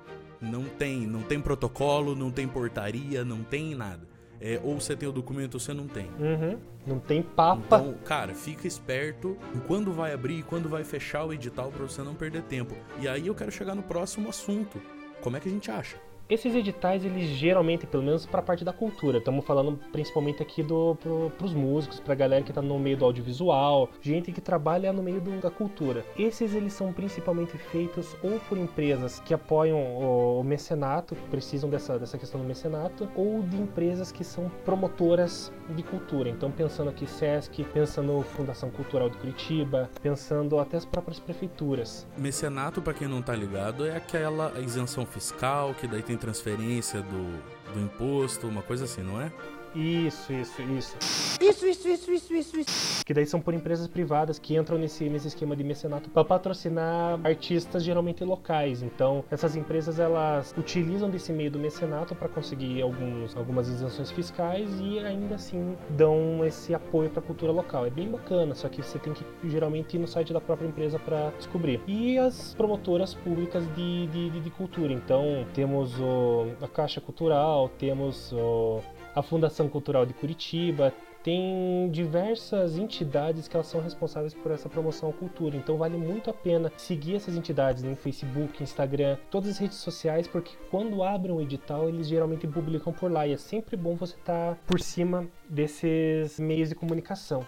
Não 0.41 0.65
tem, 0.65 1.07
não 1.07 1.21
tem 1.21 1.39
protocolo, 1.39 2.15
não 2.15 2.29
tem 2.29 2.47
portaria, 2.47 3.23
não 3.23 3.41
tem 3.43 3.73
nada. 3.73 4.09
É, 4.39 4.59
ou 4.63 4.79
você 4.79 4.95
tem 4.95 5.07
o 5.07 5.11
documento 5.11 5.53
ou 5.53 5.59
você 5.59 5.73
não 5.73 5.87
tem. 5.87 6.07
Uhum. 6.19 6.59
Não 6.85 6.99
tem 6.99 7.21
papa. 7.21 7.77
Então, 7.77 7.93
cara, 8.03 8.33
fica 8.33 8.67
esperto 8.67 9.37
em 9.55 9.59
quando 9.59 9.93
vai 9.93 10.13
abrir 10.13 10.39
e 10.39 10.43
quando 10.43 10.67
vai 10.67 10.83
fechar 10.83 11.23
o 11.25 11.31
edital 11.31 11.71
para 11.71 11.83
você 11.83 12.01
não 12.01 12.15
perder 12.15 12.41
tempo. 12.43 12.75
E 12.99 13.07
aí 13.07 13.27
eu 13.27 13.35
quero 13.35 13.51
chegar 13.51 13.75
no 13.75 13.83
próximo 13.83 14.29
assunto. 14.29 14.81
Como 15.21 15.37
é 15.37 15.39
que 15.39 15.47
a 15.47 15.51
gente 15.51 15.69
acha? 15.69 15.97
Esses 16.29 16.55
editais, 16.55 17.03
eles 17.03 17.25
geralmente, 17.29 17.85
pelo 17.85 18.03
menos 18.03 18.25
para 18.25 18.39
a 18.39 18.43
parte 18.43 18.63
da 18.63 18.71
cultura, 18.71 19.17
estamos 19.17 19.45
falando 19.45 19.77
principalmente 19.91 20.41
aqui 20.41 20.63
do, 20.63 20.95
pro, 20.95 21.31
pros 21.37 21.53
músicos, 21.53 21.99
pra 21.99 22.15
galera 22.15 22.43
que 22.43 22.53
tá 22.53 22.61
no 22.61 22.79
meio 22.79 22.95
do 22.95 23.05
audiovisual, 23.05 23.89
gente 24.01 24.31
que 24.31 24.39
trabalha 24.39 24.93
no 24.93 25.03
meio 25.03 25.19
do, 25.19 25.41
da 25.41 25.51
cultura. 25.51 26.05
Esses, 26.17 26.55
eles 26.55 26.73
são 26.73 26.93
principalmente 26.93 27.57
feitos 27.57 28.15
ou 28.23 28.39
por 28.47 28.57
empresas 28.57 29.19
que 29.19 29.33
apoiam 29.33 29.77
o, 29.77 30.39
o 30.39 30.43
mecenato, 30.43 31.15
que 31.15 31.27
precisam 31.27 31.69
dessa, 31.69 31.99
dessa 31.99 32.17
questão 32.17 32.39
do 32.39 32.47
mecenato, 32.47 33.09
ou 33.15 33.41
de 33.43 33.57
empresas 33.57 34.11
que 34.11 34.23
são 34.23 34.49
promotoras 34.63 35.51
de 35.75 35.83
cultura. 35.83 36.29
Então, 36.29 36.49
pensando 36.51 36.89
aqui 36.89 37.05
SESC, 37.05 37.63
pensando 37.73 38.21
Fundação 38.21 38.69
Cultural 38.69 39.09
de 39.09 39.17
Curitiba, 39.17 39.89
pensando 40.01 40.59
até 40.59 40.77
as 40.77 40.85
próprias 40.85 41.19
prefeituras. 41.19 42.07
Mecenato, 42.17 42.81
para 42.81 42.93
quem 42.93 43.07
não 43.07 43.21
tá 43.21 43.35
ligado, 43.35 43.85
é 43.85 43.95
aquela 43.95 44.57
isenção 44.59 45.05
fiscal, 45.05 45.73
que 45.73 45.87
daí 45.87 46.01
tem 46.01 46.17
transferência 46.21 47.01
do, 47.01 47.73
do 47.73 47.79
imposto, 47.81 48.47
uma 48.47 48.61
coisa 48.61 48.85
assim, 48.85 49.01
não 49.01 49.19
é? 49.19 49.31
Isso, 49.75 50.33
isso, 50.33 50.61
isso. 50.61 50.97
Isso, 51.41 51.65
isso, 51.65 51.87
isso, 51.87 52.11
isso, 52.11 52.33
isso, 52.33 52.59
isso. 52.59 53.05
Que 53.05 53.13
daí 53.13 53.25
são 53.25 53.39
por 53.39 53.53
empresas 53.53 53.87
privadas 53.87 54.37
que 54.37 54.55
entram 54.55 54.77
nesse, 54.77 55.09
nesse 55.09 55.29
esquema 55.29 55.55
de 55.55 55.63
mecenato 55.63 56.09
para 56.09 56.23
patrocinar 56.25 57.19
artistas 57.23 57.83
geralmente 57.83 58.23
locais. 58.23 58.81
Então, 58.83 59.23
essas 59.31 59.55
empresas 59.55 59.99
elas 59.99 60.53
utilizam 60.57 61.09
desse 61.09 61.31
meio 61.31 61.49
do 61.49 61.57
mecenato 61.57 62.13
para 62.13 62.27
conseguir 62.27 62.81
alguns, 62.81 63.35
algumas 63.35 63.67
isenções 63.69 64.11
fiscais 64.11 64.69
e 64.79 64.99
ainda 64.99 65.35
assim 65.35 65.75
dão 65.89 66.45
esse 66.45 66.73
apoio 66.73 67.09
para 67.09 67.19
a 67.19 67.23
cultura 67.23 67.51
local. 67.51 67.85
É 67.85 67.89
bem 67.89 68.09
bacana, 68.09 68.53
só 68.53 68.67
que 68.67 68.81
você 68.81 68.99
tem 68.99 69.13
que 69.13 69.25
geralmente 69.45 69.95
ir 69.95 69.99
no 69.99 70.07
site 70.07 70.33
da 70.33 70.41
própria 70.41 70.67
empresa 70.67 70.99
para 70.99 71.31
descobrir. 71.37 71.81
E 71.87 72.17
as 72.17 72.53
promotoras 72.53 73.13
públicas 73.13 73.63
de, 73.73 74.07
de, 74.07 74.29
de, 74.29 74.41
de 74.41 74.49
cultura. 74.51 74.91
Então, 74.91 75.45
temos 75.53 75.99
o, 75.99 76.47
a 76.61 76.67
Caixa 76.67 76.99
Cultural, 76.99 77.69
temos 77.69 78.31
o 78.33 78.81
a 79.15 79.21
Fundação 79.21 79.67
Cultural 79.67 80.05
de 80.05 80.13
Curitiba, 80.13 80.93
tem 81.23 81.89
diversas 81.91 82.77
entidades 82.77 83.47
que 83.47 83.55
elas 83.55 83.67
são 83.67 83.81
responsáveis 83.81 84.33
por 84.33 84.51
essa 84.51 84.67
promoção 84.67 85.09
à 85.09 85.13
cultura. 85.13 85.55
Então 85.55 85.77
vale 85.77 85.97
muito 85.97 86.29
a 86.29 86.33
pena 86.33 86.71
seguir 86.77 87.15
essas 87.15 87.35
entidades 87.35 87.83
no 87.83 87.95
Facebook, 87.95 88.61
Instagram, 88.61 89.17
todas 89.29 89.51
as 89.51 89.57
redes 89.57 89.77
sociais, 89.77 90.27
porque 90.27 90.51
quando 90.69 91.03
abrem 91.03 91.35
um 91.35 91.41
edital, 91.41 91.87
eles 91.87 92.07
geralmente 92.07 92.47
publicam 92.47 92.91
por 92.91 93.11
lá 93.11 93.27
e 93.27 93.33
é 93.33 93.37
sempre 93.37 93.77
bom 93.77 93.95
você 93.95 94.15
estar 94.15 94.55
tá 94.55 94.57
por 94.65 94.79
cima 94.79 95.27
desses 95.47 96.39
meios 96.39 96.69
de 96.69 96.75
comunicação. 96.75 97.45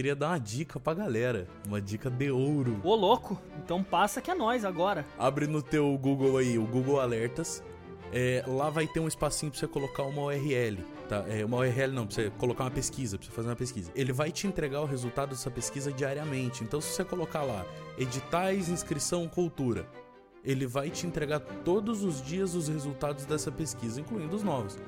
Queria 0.00 0.16
dar 0.16 0.28
uma 0.28 0.40
dica 0.40 0.80
pra 0.80 0.94
galera. 0.94 1.46
Uma 1.68 1.78
dica 1.78 2.08
de 2.08 2.30
ouro. 2.30 2.80
Ô, 2.82 2.94
louco! 2.94 3.38
Então 3.62 3.84
passa 3.84 4.22
que 4.22 4.30
é 4.30 4.34
nós 4.34 4.64
agora. 4.64 5.04
Abre 5.18 5.46
no 5.46 5.60
teu 5.60 5.96
Google 5.98 6.38
aí, 6.38 6.56
o 6.56 6.66
Google 6.66 6.98
Alertas. 6.98 7.62
É, 8.10 8.42
lá 8.46 8.70
vai 8.70 8.86
ter 8.86 8.98
um 8.98 9.06
espacinho 9.06 9.52
pra 9.52 9.60
você 9.60 9.68
colocar 9.68 10.04
uma 10.04 10.22
URL. 10.22 10.78
Tá? 11.06 11.22
É, 11.28 11.44
uma 11.44 11.58
URL 11.58 11.92
não, 11.92 12.06
pra 12.06 12.14
você 12.14 12.30
colocar 12.38 12.64
uma 12.64 12.70
pesquisa, 12.70 13.18
pra 13.18 13.26
você 13.26 13.32
fazer 13.32 13.48
uma 13.48 13.56
pesquisa. 13.56 13.92
Ele 13.94 14.10
vai 14.10 14.32
te 14.32 14.46
entregar 14.46 14.80
o 14.80 14.86
resultado 14.86 15.30
dessa 15.30 15.50
pesquisa 15.50 15.92
diariamente. 15.92 16.64
Então, 16.64 16.80
se 16.80 16.94
você 16.94 17.04
colocar 17.04 17.42
lá, 17.42 17.66
editais, 17.98 18.70
inscrição, 18.70 19.28
cultura, 19.28 19.86
ele 20.42 20.66
vai 20.66 20.88
te 20.88 21.06
entregar 21.06 21.40
todos 21.40 22.02
os 22.02 22.22
dias 22.22 22.54
os 22.54 22.68
resultados 22.68 23.26
dessa 23.26 23.52
pesquisa, 23.52 24.00
incluindo 24.00 24.34
os 24.34 24.42
novos. 24.42 24.78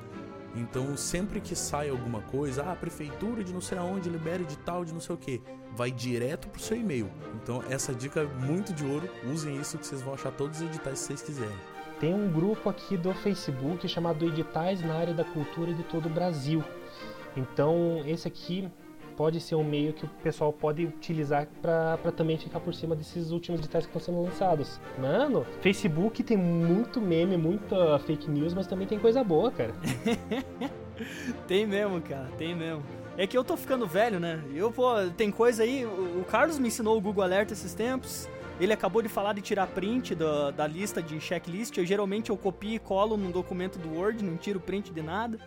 Então, 0.55 0.95
sempre 0.95 1.41
que 1.41 1.55
sai 1.55 1.89
alguma 1.89 2.21
coisa, 2.21 2.63
ah, 2.63 2.73
a 2.73 2.75
prefeitura 2.75 3.43
de 3.43 3.51
não 3.51 3.61
sei 3.61 3.77
aonde 3.77 4.09
libera 4.09 4.43
edital 4.43 4.85
de 4.85 4.93
não 4.93 4.99
sei 4.99 5.15
o 5.15 5.17
que, 5.17 5.41
vai 5.75 5.89
direto 5.89 6.47
pro 6.47 6.61
seu 6.61 6.77
e-mail. 6.77 7.09
Então, 7.41 7.63
essa 7.69 7.93
dica 7.93 8.21
é 8.21 8.25
muito 8.25 8.71
de 8.71 8.85
ouro. 8.85 9.09
Usem 9.31 9.59
isso 9.59 9.77
que 9.77 9.85
vocês 9.85 10.01
vão 10.01 10.13
achar 10.13 10.31
todos 10.31 10.59
os 10.59 10.67
editais 10.67 10.99
que 10.99 11.05
vocês 11.07 11.21
quiserem. 11.23 11.57
Tem 11.99 12.13
um 12.13 12.31
grupo 12.31 12.69
aqui 12.69 12.97
do 12.97 13.13
Facebook 13.13 13.87
chamado 13.87 14.25
Editais 14.25 14.81
na 14.81 14.93
área 14.93 15.13
da 15.13 15.23
cultura 15.23 15.73
de 15.73 15.83
todo 15.83 16.07
o 16.07 16.09
Brasil. 16.09 16.63
Então, 17.35 18.03
esse 18.05 18.27
aqui 18.27 18.69
pode 19.15 19.39
ser 19.39 19.55
um 19.55 19.63
meio 19.63 19.93
que 19.93 20.05
o 20.05 20.09
pessoal 20.21 20.51
pode 20.51 20.85
utilizar 20.85 21.47
para 21.61 21.97
também 22.15 22.37
ficar 22.37 22.59
por 22.59 22.73
cima 22.73 22.95
desses 22.95 23.31
últimos 23.31 23.59
editais 23.59 23.85
que 23.85 23.89
estão 23.89 24.01
sendo 24.01 24.23
lançados. 24.23 24.79
Mano, 24.99 25.45
Facebook 25.61 26.23
tem 26.23 26.37
muito 26.37 26.99
meme, 26.99 27.37
muita 27.37 27.99
fake 27.99 28.29
news, 28.29 28.53
mas 28.53 28.67
também 28.67 28.87
tem 28.87 28.99
coisa 28.99 29.23
boa, 29.23 29.51
cara. 29.51 29.73
tem 31.47 31.65
mesmo, 31.65 32.01
cara, 32.01 32.29
tem 32.37 32.55
mesmo. 32.55 32.83
É 33.17 33.27
que 33.27 33.37
eu 33.37 33.43
tô 33.43 33.55
ficando 33.55 33.85
velho, 33.85 34.19
né? 34.19 34.43
Eu, 34.53 34.71
pô, 34.71 34.93
tem 35.15 35.29
coisa 35.29 35.63
aí. 35.63 35.85
O 35.85 36.25
Carlos 36.27 36.57
me 36.57 36.67
ensinou 36.67 36.97
o 36.97 37.01
Google 37.01 37.23
Alert 37.23 37.51
esses 37.51 37.73
tempos. 37.73 38.27
Ele 38.59 38.73
acabou 38.73 39.01
de 39.01 39.09
falar 39.09 39.33
de 39.33 39.41
tirar 39.41 39.67
print 39.67 40.15
da, 40.15 40.51
da 40.51 40.67
lista 40.67 41.01
de 41.01 41.19
checklist. 41.19 41.77
Eu 41.77 41.85
geralmente 41.85 42.29
eu 42.29 42.37
copio 42.37 42.75
e 42.75 42.79
colo 42.79 43.17
num 43.17 43.31
documento 43.31 43.77
do 43.77 43.95
Word, 43.95 44.23
não 44.23 44.37
tiro 44.37 44.59
print 44.59 44.91
de 44.91 45.01
nada. 45.01 45.39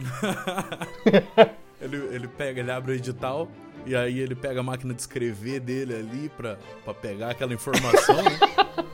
Ele, 1.80 1.96
ele 2.14 2.28
pega, 2.28 2.60
ele 2.60 2.70
abre 2.70 2.92
o 2.92 2.94
edital 2.94 3.48
e 3.86 3.96
aí 3.96 4.18
ele 4.18 4.34
pega 4.34 4.60
a 4.60 4.62
máquina 4.62 4.92
de 4.92 5.00
escrever 5.00 5.60
dele 5.60 5.94
ali 5.94 6.28
pra, 6.36 6.58
pra 6.84 6.92
pegar 6.92 7.30
aquela 7.30 7.54
informação, 7.54 8.16
né? 8.16 8.38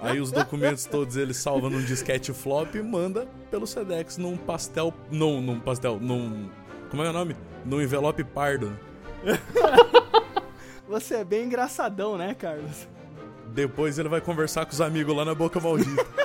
Aí 0.00 0.20
os 0.20 0.32
documentos 0.32 0.86
todos 0.86 1.16
ele 1.16 1.34
salva 1.34 1.68
num 1.68 1.82
disquete 1.82 2.32
flop 2.32 2.74
e 2.74 2.82
manda 2.82 3.28
pelo 3.50 3.66
Sedex 3.66 4.16
num 4.16 4.38
pastel. 4.38 4.94
Num, 5.10 5.42
num 5.42 5.60
pastel. 5.60 5.98
Num. 6.00 6.48
Como 6.90 7.02
é 7.02 7.10
o 7.10 7.12
nome? 7.12 7.36
Num 7.62 7.82
envelope 7.82 8.24
pardo. 8.24 8.74
Você 10.88 11.16
é 11.16 11.24
bem 11.24 11.44
engraçadão, 11.44 12.16
né, 12.16 12.34
Carlos? 12.34 12.88
Depois 13.48 13.98
ele 13.98 14.08
vai 14.08 14.22
conversar 14.22 14.64
com 14.64 14.72
os 14.72 14.80
amigos 14.80 15.14
lá 15.14 15.26
na 15.26 15.34
boca 15.34 15.60
maldita 15.60 16.23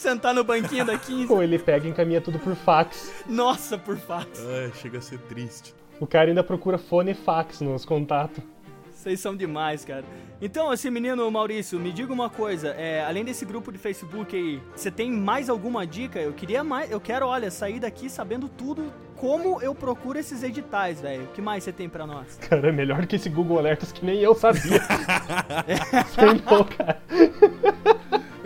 sentar 0.00 0.34
no 0.34 0.44
banquinho 0.44 0.84
da 0.84 0.98
15. 0.98 1.32
Ou 1.32 1.42
ele 1.42 1.58
pega 1.58 1.86
e 1.86 1.90
encaminha 1.90 2.20
tudo 2.20 2.38
por 2.38 2.54
fax. 2.54 3.12
Nossa, 3.26 3.76
por 3.76 3.96
fax. 3.96 4.40
É, 4.40 4.70
chega 4.74 4.98
a 4.98 5.00
ser 5.00 5.18
triste. 5.20 5.74
O 6.00 6.06
cara 6.06 6.28
ainda 6.28 6.44
procura 6.44 6.78
fone 6.78 7.10
e 7.10 7.14
fax 7.14 7.60
nos 7.60 7.84
contatos. 7.84 8.42
Vocês 8.92 9.20
são 9.20 9.36
demais, 9.36 9.84
cara. 9.84 10.04
Então, 10.42 10.70
assim, 10.70 10.90
menino 10.90 11.30
Maurício, 11.30 11.78
me 11.78 11.92
diga 11.92 12.12
uma 12.12 12.28
coisa. 12.28 12.70
É, 12.70 13.04
além 13.04 13.24
desse 13.24 13.44
grupo 13.44 13.70
de 13.70 13.78
Facebook 13.78 14.36
aí, 14.36 14.60
você 14.74 14.90
tem 14.90 15.10
mais 15.10 15.48
alguma 15.48 15.86
dica? 15.86 16.18
Eu 16.18 16.32
queria 16.32 16.64
mais. 16.64 16.90
Eu 16.90 17.00
quero, 17.00 17.26
olha, 17.26 17.48
sair 17.48 17.78
daqui 17.78 18.10
sabendo 18.10 18.48
tudo. 18.48 18.92
Como 19.16 19.60
eu 19.62 19.74
procuro 19.74 20.18
esses 20.18 20.42
editais, 20.42 21.00
velho? 21.00 21.24
O 21.24 21.28
que 21.28 21.40
mais 21.40 21.64
você 21.64 21.72
tem 21.72 21.88
para 21.88 22.06
nós? 22.06 22.38
Cara, 22.48 22.68
é 22.68 22.72
melhor 22.72 23.04
que 23.06 23.16
esse 23.16 23.28
Google 23.28 23.58
Alertas 23.58 23.90
que 23.90 24.04
nem 24.04 24.20
eu 24.20 24.34
sabia. 24.34 24.80
Sem 26.14 26.38
cara. 26.38 27.02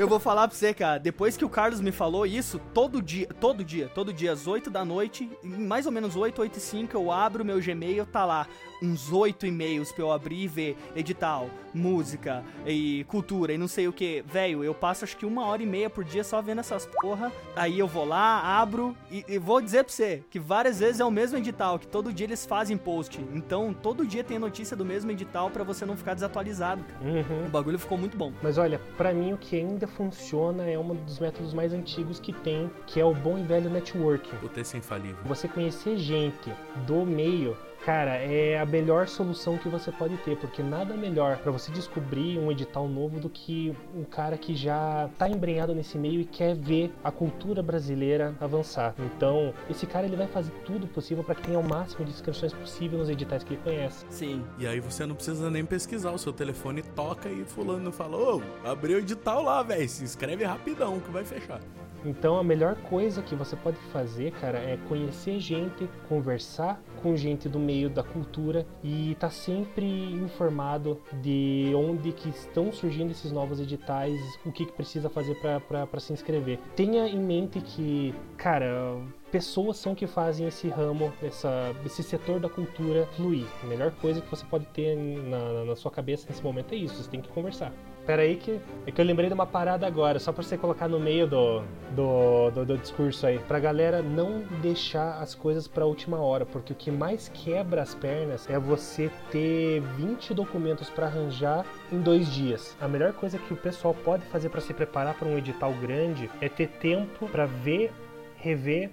Eu 0.03 0.09
vou 0.09 0.19
falar 0.19 0.49
pra 0.49 0.57
você, 0.57 0.75
cara, 0.75 0.99
depois 0.99 1.37
que 1.37 1.45
o 1.45 1.49
Carlos 1.49 1.81
me 1.81 1.93
falou 1.93 2.27
isso, 2.27 2.61
todo 2.75 3.01
dia, 3.01 3.29
todo 3.41 3.63
dia, 3.63 3.87
todo 3.87 4.13
dia, 4.13 4.33
às 4.33 4.49
8 4.49 4.69
da 4.69 4.85
noite, 4.85 5.31
mais 5.45 5.87
ou 5.87 5.93
menos 5.93 6.17
8, 6.17 6.41
8 6.41 6.57
e 6.57 6.61
5, 6.61 6.97
eu 6.97 7.13
abro 7.13 7.45
meu 7.45 7.61
Gmail, 7.61 8.05
tá 8.07 8.25
lá 8.25 8.49
uns 8.83 9.13
8 9.13 9.47
e-mails 9.47 9.93
pra 9.93 10.03
eu 10.03 10.13
abrir 10.13 10.43
e 10.43 10.49
ver 10.49 10.77
edital, 10.97 11.49
música 11.73 12.45
e 12.67 13.05
cultura 13.05 13.53
e 13.53 13.59
não 13.59 13.69
sei 13.69 13.89
o 13.89 13.93
que. 13.93 14.23
Velho, 14.27 14.65
eu 14.65 14.75
passo 14.75 15.05
acho 15.05 15.17
que 15.17 15.25
uma 15.25 15.47
hora 15.47 15.63
e 15.63 15.67
meia 15.67 15.89
por 15.89 16.05
dia 16.05 16.25
só 16.25 16.43
vendo 16.43 16.59
essas 16.59 16.87
porra. 17.01 17.33
Aí 17.57 17.79
eu 17.79 17.87
vou 17.87 18.05
lá, 18.05 18.61
abro 18.61 18.97
e, 19.11 19.25
e 19.29 19.39
vou 19.39 19.61
dizer 19.61 19.85
pra 19.85 19.93
você 19.93 20.23
que 20.31 20.39
várias 20.39 20.81
vezes 20.81 21.01
é 21.01 21.05
o 21.05 21.11
mesmo 21.11 21.39
edital, 21.39 21.79
que 21.79 21.87
todo 21.87 22.13
dia 22.13 22.27
eles 22.27 22.45
fazem 22.45 22.77
post. 22.77 23.21
Então, 23.33 23.73
todo 23.73 24.07
dia 24.07 24.25
tem 24.25 24.39
notícia 24.39 24.77
do 24.77 24.85
mesmo 24.85 25.11
edital 25.11 25.51
para 25.51 25.65
você 25.65 25.87
não 25.87 25.97
ficar 25.97 26.15
desatualizado. 26.15 26.85
Uhum. 27.01 27.47
O 27.47 27.51
bagulho 27.51 27.79
ficou 27.79 27.97
muito 27.97 28.17
bom. 28.17 28.33
Mas 28.43 28.59
olha, 28.59 28.81
para 28.97 29.13
mim 29.13 29.33
o 29.33 29.39
que 29.39 29.57
ainda 29.57 29.87
funciona 29.87 30.69
é 30.69 30.79
um 30.79 30.95
dos 30.95 31.19
métodos 31.19 31.55
mais 31.55 31.73
antigos 31.73 32.19
que 32.19 32.33
tem, 32.33 32.71
que 32.87 33.01
é 33.01 33.05
o 33.05 33.15
bom 33.15 33.39
e 33.39 33.43
velho 33.43 33.71
networking. 33.71 34.37
O 34.43 34.49
texto 34.49 34.77
infalível. 34.77 35.19
Você 35.25 35.49
conhecer 35.49 35.97
gente 35.97 36.53
do 36.87 37.05
meio 37.05 37.57
Cara, 37.85 38.15
é 38.15 38.61
a 38.61 38.65
melhor 38.65 39.09
solução 39.09 39.59
que 39.59 39.69
você 39.69 39.91
pode 39.91 40.17
ter, 40.19 40.37
porque 40.37 40.63
nada 40.63 40.95
melhor 40.95 41.39
para 41.39 41.51
você 41.51 41.73
descobrir 41.73 42.39
um 42.39 42.51
edital 42.51 42.87
novo 42.87 43.19
do 43.19 43.29
que 43.29 43.75
um 43.93 44.05
cara 44.05 44.39
que 44.39 44.55
já 44.55 45.11
tá 45.19 45.29
embrenhado 45.29 45.75
nesse 45.75 45.99
meio 45.99 46.21
e 46.21 46.25
quer 46.25 46.55
ver 46.55 46.93
a 47.03 47.11
cultura 47.11 47.61
brasileira 47.61 48.37
avançar. 48.41 48.95
Então, 48.99 49.53
esse 49.69 49.85
cara 49.85 50.07
ele 50.07 50.15
vai 50.15 50.29
fazer 50.29 50.53
tudo 50.65 50.87
possível 50.87 51.25
para 51.25 51.35
que 51.35 51.43
tenha 51.43 51.59
o 51.59 51.69
máximo 51.69 52.05
de 52.05 52.13
inscrições 52.13 52.53
possível 52.53 53.01
nos 53.01 53.09
editais 53.09 53.43
que 53.43 53.55
ele 53.55 53.63
conhece. 53.63 54.07
Sim. 54.09 54.45
E 54.59 54.67
aí 54.67 54.79
você 54.79 55.05
não 55.05 55.17
precisa 55.17 55.51
nem 55.51 55.65
pesquisar, 55.65 56.13
o 56.13 56.19
seu 56.19 56.33
telefone 56.33 56.83
toca 56.83 57.29
e 57.29 57.45
fulano 57.45 57.91
fala: 57.91 58.17
"Ô, 58.17 58.43
abriu 58.65 58.99
o 58.99 59.01
edital 59.01 59.43
lá, 59.43 59.61
velho, 59.63 59.89
se 59.89 60.05
inscreve 60.05 60.45
rapidão 60.45 61.01
que 61.01 61.11
vai 61.11 61.25
fechar". 61.25 61.61
Então 62.05 62.37
a 62.37 62.45
melhor 62.45 62.77
coisa 62.77 63.23
que 63.23 63.35
você 63.35 63.57
pode 63.57 63.77
fazer, 63.93 64.33
cara, 64.33 64.59
é 64.59 64.79
conhecer 64.89 65.39
gente, 65.39 65.89
conversar 66.09 66.83
com 67.03 67.17
gente 67.17 67.49
do 67.49 67.59
meio 67.59 67.89
da 67.89 68.03
cultura 68.03 68.67
e 68.83 69.13
estar 69.13 69.29
tá 69.29 69.33
sempre 69.33 69.87
informado 70.13 71.01
de 71.21 71.73
onde 71.75 72.13
que 72.13 72.29
estão 72.29 72.73
surgindo 72.73 73.11
esses 73.11 73.33
novos 73.33 73.61
editais, 73.61 74.21
o 74.45 74.53
que, 74.53 74.67
que 74.67 74.73
precisa 74.73 75.09
fazer 75.09 75.37
para 75.41 76.01
se 76.01 76.13
inscrever. 76.13 76.59
Tenha 76.77 77.07
em 77.07 77.19
mente 77.19 77.61
que, 77.61 78.15
cara, 78.37 79.01
pessoas 79.31 79.79
são 79.79 79.95
que 79.95 80.07
fazem 80.07 80.47
esse 80.47 80.69
ramo, 80.69 81.13
essa, 81.23 81.75
esse 81.85 82.03
setor 82.03 82.39
da 82.41 82.49
cultura 82.49 83.07
fluir. 83.17 83.47
A 83.63 83.67
melhor 83.67 83.91
coisa 83.93 84.21
que 84.21 84.31
você 84.31 84.45
pode 84.45 84.67
ter 84.67 84.97
na, 84.97 85.65
na 85.65 85.77
sua 85.77 85.91
cabeça 85.91 86.27
nesse 86.29 86.43
momento 86.43 86.73
é 86.73 86.77
isso, 86.77 87.03
você 87.03 87.11
tem 87.11 87.21
que 87.21 87.29
conversar. 87.31 87.73
Pera 88.07 88.23
aí 88.23 88.37
que 88.37 88.61
é 88.87 88.91
que 88.91 89.01
eu 89.01 89.05
lembrei 89.05 89.29
de 89.29 89.35
uma 89.35 89.47
parada 89.47 89.87
agora, 89.87 90.19
só 90.19 90.33
pra 90.33 90.43
você 90.43 90.59
colocar 90.59 90.89
no 90.89 90.99
meio 90.99 91.27
do, 91.27 91.63
do, 91.95 92.51
do, 92.51 92.65
do 92.67 92.79
discurso 92.79 93.27
aí. 93.27 93.39
Pra 93.39 93.61
galera 93.61 94.03
não 94.03 94.41
deixar 94.61 95.21
as 95.21 95.35
coisas 95.35 95.69
pra 95.69 95.87
última 95.87 96.19
hora, 96.19 96.45
porque 96.45 96.73
o 96.73 96.77
que 96.77 96.91
mais 96.91 97.29
quebra 97.29 97.83
as 97.83 97.95
pernas 97.95 98.49
é 98.51 98.59
você 98.59 99.11
ter 99.31 99.81
20 99.97 100.35
documentos 100.35 100.91
para 100.91 101.07
arranjar 101.07 101.65
em 101.93 102.01
dois 102.01 102.33
dias. 102.33 102.77
A 102.81 102.89
melhor 102.89 103.13
coisa 103.13 103.39
que 103.39 103.55
o 103.55 103.57
pessoal 103.57 103.95
pode 103.95 104.25
fazer 104.27 104.49
para 104.49 104.61
se 104.61 104.75
preparar 104.75 105.15
para 105.15 105.29
um 105.29 105.39
edital 105.39 105.73
grande 105.75 106.29
é 106.41 106.49
ter 106.49 106.69
tempo 106.69 107.29
para 107.29 107.47
ver, 107.47 107.93
rever 108.37 108.91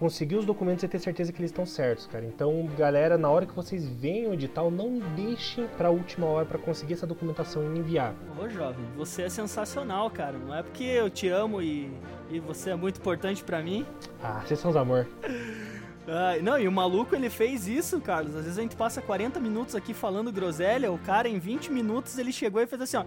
conseguir 0.00 0.36
os 0.36 0.46
documentos 0.46 0.82
e 0.82 0.88
ter 0.88 0.98
certeza 0.98 1.30
que 1.30 1.38
eles 1.38 1.50
estão 1.50 1.66
certos, 1.66 2.06
cara. 2.06 2.24
Então, 2.24 2.66
galera, 2.76 3.18
na 3.18 3.28
hora 3.28 3.44
que 3.44 3.54
vocês 3.54 3.86
veem 3.86 4.26
o 4.26 4.32
edital, 4.32 4.70
não 4.70 4.98
deixem 5.14 5.66
pra 5.76 5.90
última 5.90 6.26
hora 6.26 6.46
para 6.46 6.58
conseguir 6.58 6.94
essa 6.94 7.06
documentação 7.06 7.62
e 7.62 7.78
enviar. 7.78 8.14
Ô, 8.42 8.48
jovem, 8.48 8.82
você 8.96 9.24
é 9.24 9.28
sensacional, 9.28 10.10
cara. 10.10 10.38
Não 10.38 10.54
é 10.54 10.62
porque 10.62 10.84
eu 10.84 11.10
te 11.10 11.28
amo 11.28 11.60
e, 11.60 11.92
e 12.30 12.40
você 12.40 12.70
é 12.70 12.74
muito 12.74 12.98
importante 12.98 13.44
para 13.44 13.62
mim. 13.62 13.84
Ah, 14.22 14.42
vocês 14.42 14.58
são 14.58 14.70
os 14.70 14.76
amor. 14.76 15.06
Ah, 16.12 16.34
não, 16.42 16.58
e 16.58 16.66
o 16.66 16.72
maluco 16.72 17.14
ele 17.14 17.30
fez 17.30 17.68
isso, 17.68 18.00
Carlos. 18.00 18.34
Às 18.34 18.42
vezes 18.44 18.58
a 18.58 18.62
gente 18.62 18.74
passa 18.74 19.00
40 19.00 19.38
minutos 19.38 19.76
aqui 19.76 19.94
falando 19.94 20.32
groselha, 20.32 20.90
o 20.90 20.98
cara 20.98 21.28
em 21.28 21.38
20 21.38 21.70
minutos 21.70 22.18
ele 22.18 22.32
chegou 22.32 22.60
e 22.60 22.66
fez 22.66 22.82
assim, 22.82 22.96
ó. 22.96 23.04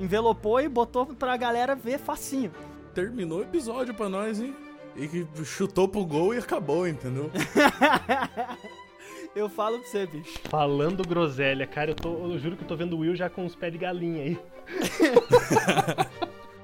Envelopou 0.00 0.60
e 0.60 0.68
botou 0.68 1.06
pra 1.06 1.36
galera 1.36 1.76
ver 1.76 1.98
facinho. 1.98 2.50
Terminou 2.92 3.38
o 3.38 3.42
episódio 3.42 3.94
pra 3.94 4.08
nós, 4.08 4.40
hein? 4.40 4.52
E 4.96 5.08
que 5.08 5.26
chutou 5.44 5.88
pro 5.88 6.04
gol 6.04 6.34
e 6.34 6.38
acabou, 6.38 6.86
entendeu? 6.86 7.30
eu 9.34 9.48
falo 9.48 9.78
pra 9.78 9.88
você, 9.88 10.06
bicho. 10.06 10.38
Falando 10.48 11.06
groselha, 11.06 11.66
cara, 11.66 11.90
eu, 11.90 11.94
tô, 11.94 12.32
eu 12.32 12.38
juro 12.38 12.56
que 12.56 12.64
eu 12.64 12.68
tô 12.68 12.76
vendo 12.76 12.96
o 12.96 13.00
Will 13.00 13.14
já 13.16 13.28
com 13.30 13.46
os 13.46 13.54
pés 13.54 13.72
de 13.72 13.78
galinha 13.78 14.22
aí. 14.22 14.38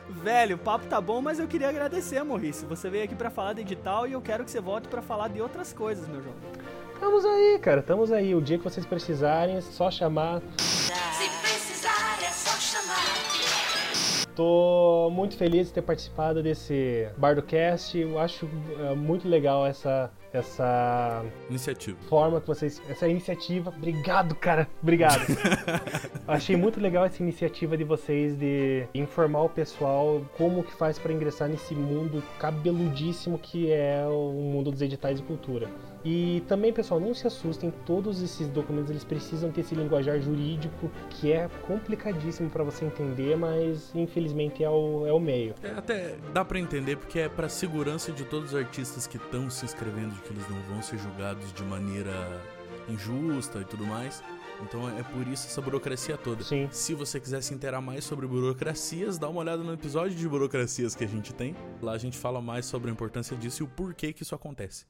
velho, 0.09 0.55
o 0.55 0.59
papo 0.59 0.85
tá 0.87 0.99
bom, 0.99 1.21
mas 1.21 1.39
eu 1.39 1.47
queria 1.47 1.69
agradecer, 1.69 2.23
Maurício. 2.23 2.67
Você 2.67 2.89
veio 2.89 3.03
aqui 3.03 3.15
para 3.15 3.29
falar 3.29 3.53
de 3.53 3.61
edital 3.61 4.07
e 4.07 4.13
eu 4.13 4.21
quero 4.21 4.43
que 4.43 4.51
você 4.51 4.59
volte 4.59 4.87
para 4.87 5.01
falar 5.01 5.29
de 5.29 5.41
outras 5.41 5.73
coisas, 5.73 6.07
meu 6.07 6.21
jovem. 6.21 6.39
Estamos 6.93 7.25
aí, 7.25 7.59
cara, 7.59 7.79
estamos 7.79 8.11
aí. 8.11 8.35
O 8.35 8.41
dia 8.41 8.57
que 8.57 8.63
vocês 8.63 8.85
precisarem, 8.85 9.55
é 9.55 9.61
só 9.61 9.89
chamar. 9.89 10.41
Se 10.57 11.29
precisar, 11.41 12.19
é 12.21 12.29
só 12.29 12.59
chamar. 12.59 13.39
Tô 14.35 15.09
muito 15.11 15.37
feliz 15.37 15.67
de 15.67 15.73
ter 15.73 15.81
participado 15.81 16.43
desse 16.43 17.09
Bardocast. 17.17 17.97
Eu 17.97 18.19
acho 18.19 18.45
uh, 18.45 18.95
muito 18.95 19.27
legal 19.27 19.65
essa 19.65 20.11
essa 20.33 21.23
iniciativa. 21.49 21.97
Forma 22.07 22.39
que 22.39 22.47
vocês, 22.47 22.81
essa 22.89 23.07
iniciativa. 23.07 23.73
Obrigado, 23.75 24.35
cara. 24.35 24.67
Obrigado. 24.81 25.21
Achei 26.27 26.55
muito 26.55 26.79
legal 26.79 27.05
essa 27.05 27.21
iniciativa 27.21 27.75
de 27.75 27.83
vocês 27.83 28.37
de 28.37 28.87
informar 28.93 29.43
o 29.43 29.49
pessoal 29.49 30.21
como 30.37 30.63
que 30.63 30.73
faz 30.73 30.99
para 30.99 31.11
ingressar 31.11 31.49
nesse 31.49 31.73
mundo 31.73 32.23
cabeludíssimo 32.39 33.37
que 33.37 33.71
é 33.71 34.05
o 34.07 34.31
mundo 34.31 34.71
dos 34.71 34.81
editais 34.81 35.17
de 35.17 35.23
cultura. 35.23 35.69
E 36.03 36.43
também, 36.47 36.71
pessoal, 36.71 36.99
não 36.99 37.13
se 37.13 37.27
assustem, 37.27 37.73
todos 37.85 38.21
esses 38.21 38.47
documentos 38.47 38.89
eles 38.89 39.03
precisam 39.03 39.51
ter 39.51 39.61
esse 39.61 39.75
linguajar 39.75 40.19
jurídico 40.21 40.89
que 41.09 41.31
é 41.31 41.49
complicadíssimo 41.67 42.49
para 42.49 42.63
você 42.63 42.85
entender, 42.85 43.35
mas 43.35 43.93
infelizmente 43.93 44.63
é 44.63 44.69
o, 44.69 45.05
é 45.05 45.11
o 45.11 45.19
meio. 45.19 45.53
É, 45.61 45.71
até 45.71 46.15
dá 46.33 46.45
para 46.45 46.59
entender 46.59 46.95
porque 46.95 47.19
é 47.19 47.27
para 47.27 47.49
segurança 47.49 48.11
de 48.11 48.23
todos 48.23 48.53
os 48.53 48.55
artistas 48.55 49.07
que 49.07 49.17
estão 49.17 49.49
se 49.49 49.65
inscrevendo 49.65 50.13
de 50.19 50.27
que 50.27 50.33
eles 50.33 50.47
não 50.49 50.61
vão 50.63 50.81
ser 50.81 50.97
julgados 50.97 51.51
de 51.53 51.63
maneira 51.63 52.13
injusta 52.87 53.59
e 53.59 53.65
tudo 53.65 53.85
mais. 53.85 54.23
Então 54.61 54.89
é 54.97 55.03
por 55.03 55.27
isso 55.27 55.47
essa 55.47 55.61
burocracia 55.61 56.17
toda. 56.17 56.43
Sim. 56.43 56.67
Se 56.71 56.93
você 56.93 57.19
quiser 57.19 57.41
se 57.41 57.53
inteirar 57.53 57.81
mais 57.81 58.03
sobre 58.03 58.27
burocracias, 58.27 59.17
dá 59.17 59.29
uma 59.29 59.39
olhada 59.39 59.63
no 59.63 59.73
episódio 59.73 60.15
de 60.15 60.27
burocracias 60.27 60.95
que 60.95 61.03
a 61.03 61.07
gente 61.07 61.33
tem. 61.33 61.55
Lá 61.81 61.93
a 61.93 61.97
gente 61.97 62.17
fala 62.17 62.41
mais 62.41 62.65
sobre 62.65 62.89
a 62.89 62.93
importância 62.93 63.35
disso 63.37 63.63
e 63.63 63.65
o 63.65 63.67
porquê 63.67 64.11
que 64.11 64.23
isso 64.23 64.35
acontece. 64.35 64.85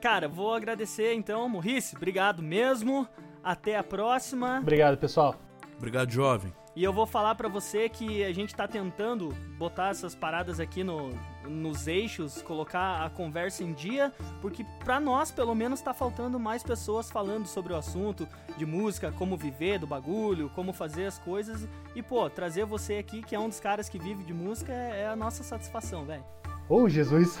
Cara, 0.00 0.26
vou 0.26 0.54
agradecer 0.54 1.12
então, 1.12 1.46
Morrice. 1.48 1.94
Obrigado 1.94 2.42
mesmo. 2.42 3.06
Até 3.44 3.76
a 3.76 3.84
próxima. 3.84 4.58
Obrigado, 4.58 4.96
pessoal. 4.96 5.36
Obrigado, 5.76 6.10
jovem. 6.10 6.52
E 6.80 6.82
eu 6.82 6.94
vou 6.94 7.04
falar 7.04 7.34
para 7.34 7.46
você 7.46 7.90
que 7.90 8.24
a 8.24 8.32
gente 8.32 8.54
tá 8.54 8.66
tentando 8.66 9.34
botar 9.58 9.90
essas 9.90 10.14
paradas 10.14 10.58
aqui 10.58 10.82
no, 10.82 11.10
nos 11.46 11.86
eixos, 11.86 12.40
colocar 12.40 13.04
a 13.04 13.10
conversa 13.10 13.62
em 13.62 13.74
dia, 13.74 14.10
porque 14.40 14.64
para 14.82 14.98
nós, 14.98 15.30
pelo 15.30 15.54
menos, 15.54 15.82
tá 15.82 15.92
faltando 15.92 16.40
mais 16.40 16.62
pessoas 16.62 17.10
falando 17.10 17.46
sobre 17.46 17.74
o 17.74 17.76
assunto 17.76 18.26
de 18.56 18.64
música, 18.64 19.12
como 19.12 19.36
viver 19.36 19.78
do 19.78 19.86
bagulho, 19.86 20.48
como 20.54 20.72
fazer 20.72 21.04
as 21.04 21.18
coisas. 21.18 21.68
E, 21.94 22.02
pô, 22.02 22.30
trazer 22.30 22.64
você 22.64 22.94
aqui, 22.94 23.20
que 23.22 23.34
é 23.34 23.38
um 23.38 23.50
dos 23.50 23.60
caras 23.60 23.86
que 23.86 23.98
vive 23.98 24.24
de 24.24 24.32
música, 24.32 24.72
é, 24.72 25.02
é 25.02 25.06
a 25.06 25.14
nossa 25.14 25.42
satisfação, 25.42 26.06
velho. 26.06 26.24
Oh, 26.66 26.88
Jesus! 26.88 27.38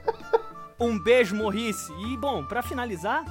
um 0.80 0.98
beijo, 0.98 1.36
Morrice. 1.36 1.92
E, 2.06 2.16
bom, 2.16 2.42
para 2.42 2.62
finalizar, 2.62 3.22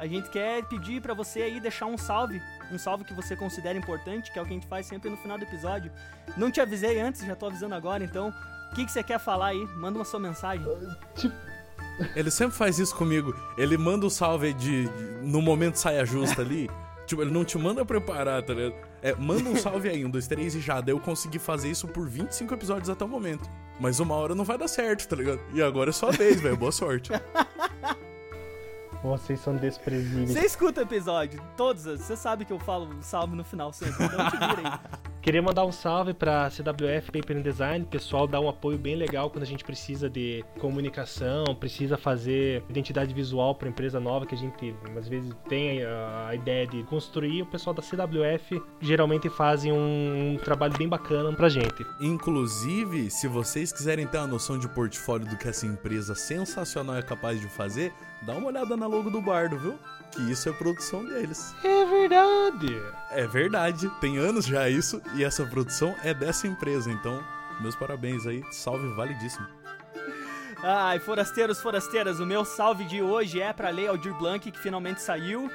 a 0.00 0.06
gente 0.06 0.30
quer 0.30 0.64
pedir 0.64 1.00
para 1.00 1.12
você 1.12 1.42
aí 1.42 1.60
deixar 1.60 1.86
um 1.86 1.98
salve 1.98 2.40
um 2.72 2.78
salve 2.78 3.04
que 3.04 3.12
você 3.12 3.36
considera 3.36 3.76
importante, 3.76 4.32
que 4.32 4.38
é 4.38 4.42
o 4.42 4.44
que 4.44 4.52
a 4.52 4.54
gente 4.54 4.66
faz 4.66 4.86
sempre 4.86 5.10
no 5.10 5.16
final 5.16 5.36
do 5.36 5.44
episódio. 5.44 5.92
Não 6.36 6.50
te 6.50 6.60
avisei 6.60 7.00
antes, 7.00 7.24
já 7.24 7.36
tô 7.36 7.46
avisando 7.46 7.74
agora, 7.74 8.02
então 8.02 8.32
o 8.70 8.74
que, 8.74 8.84
que 8.84 8.92
você 8.92 9.02
quer 9.02 9.18
falar 9.18 9.48
aí? 9.48 9.66
Manda 9.76 9.98
uma 9.98 10.04
sua 10.04 10.20
mensagem. 10.20 10.64
Ele 12.14 12.30
sempre 12.30 12.56
faz 12.56 12.78
isso 12.78 12.94
comigo. 12.96 13.34
Ele 13.58 13.76
manda 13.76 14.04
o 14.04 14.06
um 14.06 14.10
salve 14.10 14.54
de, 14.54 14.86
de, 14.86 15.04
no 15.22 15.42
momento 15.42 15.76
saia 15.76 16.04
justa 16.04 16.40
ali. 16.40 16.70
tipo, 17.06 17.20
ele 17.20 17.30
não 17.30 17.44
te 17.44 17.58
manda 17.58 17.84
preparar, 17.84 18.42
tá 18.42 18.54
ligado? 18.54 18.74
É, 19.02 19.14
manda 19.14 19.48
um 19.48 19.56
salve 19.56 19.88
aí, 19.88 20.04
um, 20.04 20.10
dois, 20.10 20.26
três 20.26 20.54
e 20.54 20.60
já. 20.60 20.80
Daí 20.80 20.94
eu 20.94 21.00
consegui 21.00 21.38
fazer 21.38 21.70
isso 21.70 21.88
por 21.88 22.08
25 22.08 22.54
episódios 22.54 22.88
até 22.88 23.04
o 23.04 23.08
momento. 23.08 23.50
Mas 23.80 23.98
uma 23.98 24.14
hora 24.14 24.34
não 24.34 24.44
vai 24.44 24.56
dar 24.56 24.68
certo, 24.68 25.08
tá 25.08 25.16
ligado? 25.16 25.40
E 25.52 25.60
agora 25.60 25.90
é 25.90 25.92
sua 25.92 26.12
vez, 26.12 26.40
velho. 26.40 26.56
Boa 26.56 26.72
sorte. 26.72 27.10
Vocês 29.02 29.40
são 29.40 29.56
desprezíveis. 29.56 30.32
Você 30.32 30.46
escuta 30.46 30.80
o 30.80 30.84
episódio, 30.84 31.42
todos, 31.56 31.84
você 31.84 32.16
sabe 32.16 32.44
que 32.44 32.52
eu 32.52 32.58
falo 32.58 32.88
salve 33.02 33.34
no 33.34 33.44
final 33.44 33.72
sempre, 33.72 34.04
então 34.04 34.30
te 34.30 34.36
virei. 34.36 34.72
Queria 35.22 35.42
mandar 35.42 35.66
um 35.66 35.72
salve 35.72 36.14
para 36.14 36.48
CWF 36.48 37.12
Paper 37.12 37.36
and 37.36 37.42
Design. 37.42 37.84
O 37.84 37.88
pessoal 37.88 38.26
dá 38.26 38.40
um 38.40 38.48
apoio 38.48 38.78
bem 38.78 38.96
legal 38.96 39.28
quando 39.28 39.42
a 39.42 39.46
gente 39.46 39.62
precisa 39.62 40.08
de 40.08 40.42
comunicação, 40.58 41.44
precisa 41.54 41.98
fazer 41.98 42.64
identidade 42.70 43.12
visual 43.12 43.54
para 43.54 43.68
empresa 43.68 44.00
nova 44.00 44.24
que 44.24 44.34
a 44.34 44.38
gente 44.38 44.74
às 44.96 45.06
vezes 45.06 45.30
tem 45.46 45.84
a, 45.84 46.34
ideia 46.34 46.66
de 46.66 46.82
construir. 46.84 47.42
O 47.42 47.46
pessoal 47.46 47.74
da 47.74 47.82
CWF 47.82 48.62
geralmente 48.80 49.28
fazem 49.28 49.70
um, 49.70 50.32
um 50.32 50.36
trabalho 50.38 50.76
bem 50.78 50.88
bacana 50.88 51.30
pra 51.34 51.50
gente. 51.50 51.84
Inclusive, 52.00 53.10
se 53.10 53.28
vocês 53.28 53.70
quiserem 53.72 54.06
ter 54.06 54.16
uma 54.16 54.26
noção 54.26 54.58
de 54.58 54.68
portfólio 54.68 55.28
do 55.28 55.36
que 55.36 55.48
essa 55.48 55.66
empresa 55.66 56.14
sensacional 56.14 56.96
é 56.96 57.02
capaz 57.02 57.38
de 57.38 57.46
fazer, 57.46 57.92
dá 58.22 58.32
uma 58.32 58.48
olhada 58.48 58.74
na 58.74 58.86
logo 58.86 59.10
do 59.10 59.20
Bardo, 59.20 59.58
viu? 59.58 59.78
Que 60.12 60.22
isso 60.30 60.48
é 60.48 60.52
produção 60.52 61.04
deles. 61.04 61.54
É 61.62 61.84
verdade. 61.84 62.82
É 63.10 63.26
verdade. 63.26 63.88
Tem 64.00 64.18
anos 64.18 64.44
já 64.44 64.68
isso 64.68 65.00
e 65.14 65.22
essa 65.22 65.44
produção 65.46 65.94
é 66.02 66.12
dessa 66.12 66.46
empresa. 66.48 66.90
Então, 66.90 67.22
meus 67.60 67.76
parabéns 67.76 68.26
aí. 68.26 68.42
Salve 68.50 68.88
validíssimo. 68.94 69.46
Ai, 70.62 70.98
forasteiros, 70.98 71.60
forasteiras, 71.60 72.20
o 72.20 72.26
meu 72.26 72.44
salve 72.44 72.84
de 72.84 73.00
hoje 73.00 73.40
é 73.40 73.50
pra 73.52 73.70
Lei 73.70 73.86
Aldir 73.88 74.12
Blanc, 74.14 74.50
que 74.50 74.58
finalmente 74.58 75.00
saiu. 75.00 75.50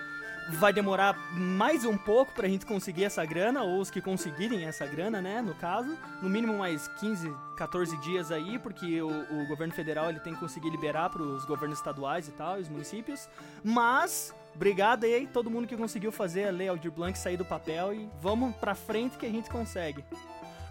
vai 0.50 0.72
demorar 0.72 1.16
mais 1.32 1.86
um 1.86 1.98
pouco 1.98 2.32
pra 2.34 2.48
gente 2.48 2.66
conseguir 2.66 3.04
essa 3.04 3.24
grana, 3.26 3.62
ou 3.64 3.80
os 3.82 3.90
que 3.90 4.02
conseguirem 4.02 4.66
essa 4.66 4.86
grana, 4.86 5.22
né, 5.22 5.42
no 5.42 5.54
caso. 5.56 5.96
No 6.22 6.30
mínimo 6.30 6.58
mais 6.58 6.88
15, 7.00 7.32
14 7.58 7.98
dias 7.98 8.32
aí, 8.32 8.58
porque 8.60 9.02
o, 9.02 9.10
o 9.10 9.48
governo 9.48 9.74
federal 9.74 10.10
ele 10.10 10.20
tem 10.20 10.34
que 10.34 10.40
conseguir 10.40 10.70
liberar 10.70 11.10
pros 11.10 11.46
governos 11.46 11.78
estaduais 11.80 12.28
e 12.28 12.32
tal, 12.32 12.58
os 12.58 12.70
municípios. 12.70 13.28
Mas, 13.64 14.34
obrigado 14.56 15.04
aí 15.04 15.28
todo 15.28 15.50
mundo 15.50 15.68
que 15.68 15.76
conseguiu 15.76 16.12
fazer 16.12 16.48
a 16.48 16.52
Lei 16.52 16.68
Aldir 16.68 16.92
Blanc 16.92 17.18
sair 17.18 17.38
do 17.38 17.46
papel 17.46 17.94
e 17.94 18.10
vamos 18.22 18.56
pra 18.56 18.74
frente 18.74 19.18
que 19.18 19.26
a 19.26 19.30
gente 19.30 19.50
consegue. 19.50 20.04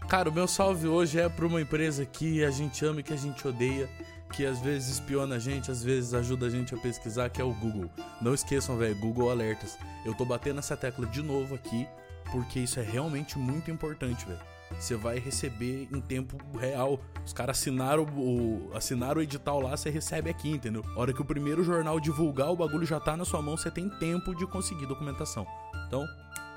Cara, 0.08 0.28
o 0.28 0.32
meu 0.32 0.46
salve 0.46 0.86
hoje 0.86 1.18
é 1.18 1.28
pra 1.28 1.46
uma 1.46 1.60
empresa 1.60 2.04
que 2.04 2.44
a 2.44 2.50
gente 2.50 2.84
ama 2.84 3.00
e 3.00 3.02
que 3.02 3.12
a 3.12 3.16
gente 3.16 3.46
odeia, 3.48 3.88
que 4.32 4.44
às 4.44 4.60
vezes 4.60 4.94
espiona 4.94 5.36
a 5.36 5.38
gente, 5.38 5.70
às 5.70 5.82
vezes 5.82 6.12
ajuda 6.12 6.46
a 6.46 6.50
gente 6.50 6.74
a 6.74 6.78
pesquisar, 6.78 7.30
que 7.30 7.40
é 7.40 7.44
o 7.44 7.54
Google. 7.54 7.90
Não 8.20 8.34
esqueçam, 8.34 8.76
velho, 8.76 8.94
Google 8.96 9.30
Alertas. 9.30 9.78
Eu 10.04 10.14
tô 10.14 10.24
batendo 10.24 10.58
essa 10.58 10.76
tecla 10.76 11.06
de 11.06 11.22
novo 11.22 11.54
aqui, 11.54 11.88
porque 12.30 12.60
isso 12.60 12.78
é 12.78 12.82
realmente 12.82 13.38
muito 13.38 13.70
importante, 13.70 14.26
velho. 14.26 14.53
Você 14.78 14.96
vai 14.96 15.18
receber 15.18 15.88
em 15.92 16.00
tempo 16.00 16.38
real. 16.58 17.00
Os 17.24 17.32
caras 17.32 17.58
assinaram 17.58 18.04
o, 18.04 18.70
assinaram 18.74 19.20
o 19.20 19.22
edital 19.22 19.60
lá, 19.60 19.76
você 19.76 19.90
recebe 19.90 20.28
aqui, 20.28 20.50
entendeu? 20.50 20.84
A 20.94 21.00
hora 21.00 21.12
que 21.12 21.22
o 21.22 21.24
primeiro 21.24 21.64
jornal 21.64 21.98
divulgar, 21.98 22.50
o 22.50 22.56
bagulho 22.56 22.86
já 22.86 23.00
tá 23.00 23.16
na 23.16 23.24
sua 23.24 23.40
mão, 23.40 23.56
você 23.56 23.70
tem 23.70 23.88
tempo 23.88 24.34
de 24.34 24.46
conseguir 24.46 24.86
documentação. 24.86 25.46
Então, 25.86 26.04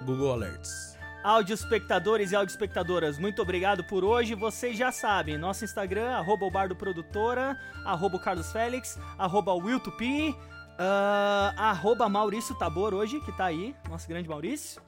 Google 0.05 0.31
Alerts. 0.31 0.97
Áudio 1.23 1.53
espectadores 1.53 2.31
e 2.31 2.35
áudio 2.35 2.51
espectadoras, 2.51 3.17
muito 3.17 3.41
obrigado 3.41 3.83
por 3.83 4.03
hoje. 4.03 4.35
Vocês 4.35 4.77
já 4.77 4.91
sabem, 4.91 5.37
nosso 5.37 5.65
Instagram, 5.65 6.11
arroba 6.11 6.45
o 6.45 6.51
Bardo 6.51 6.75
Produtora, 6.75 7.57
arroba 7.83 8.17
o 8.17 8.19
Carlos 8.19 8.51
Félix, 8.51 8.97
arroba 9.17 9.51
o 9.51 9.57
Will 9.57 9.79
Tupi, 9.79 10.33
ah, 10.77 11.53
arroba 11.57 12.07
Maurício 12.07 12.55
Tabor 12.55 12.93
hoje, 12.93 13.19
que 13.21 13.31
tá 13.31 13.45
aí, 13.45 13.75
nosso 13.89 14.07
grande 14.07 14.29
Maurício. 14.29 14.81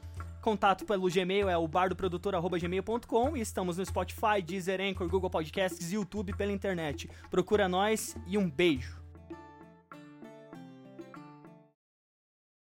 Contato 0.50 0.84
pelo 0.84 1.08
Gmail 1.08 1.48
é 1.48 1.56
o 1.56 1.68
bardoprodutor.gmail.com 1.68 3.38
e 3.38 3.40
estamos 3.40 3.78
no 3.78 3.86
Spotify, 3.86 4.42
Deezer, 4.44 4.82
Anchor, 4.82 5.08
Google 5.08 5.30
Podcasts 5.30 5.92
YouTube 5.92 6.36
pela 6.36 6.52
internet. 6.52 7.08
Procura 7.30 7.70
nós 7.70 8.18
e 8.26 8.36
um 8.36 8.50
beijo. 8.50 8.99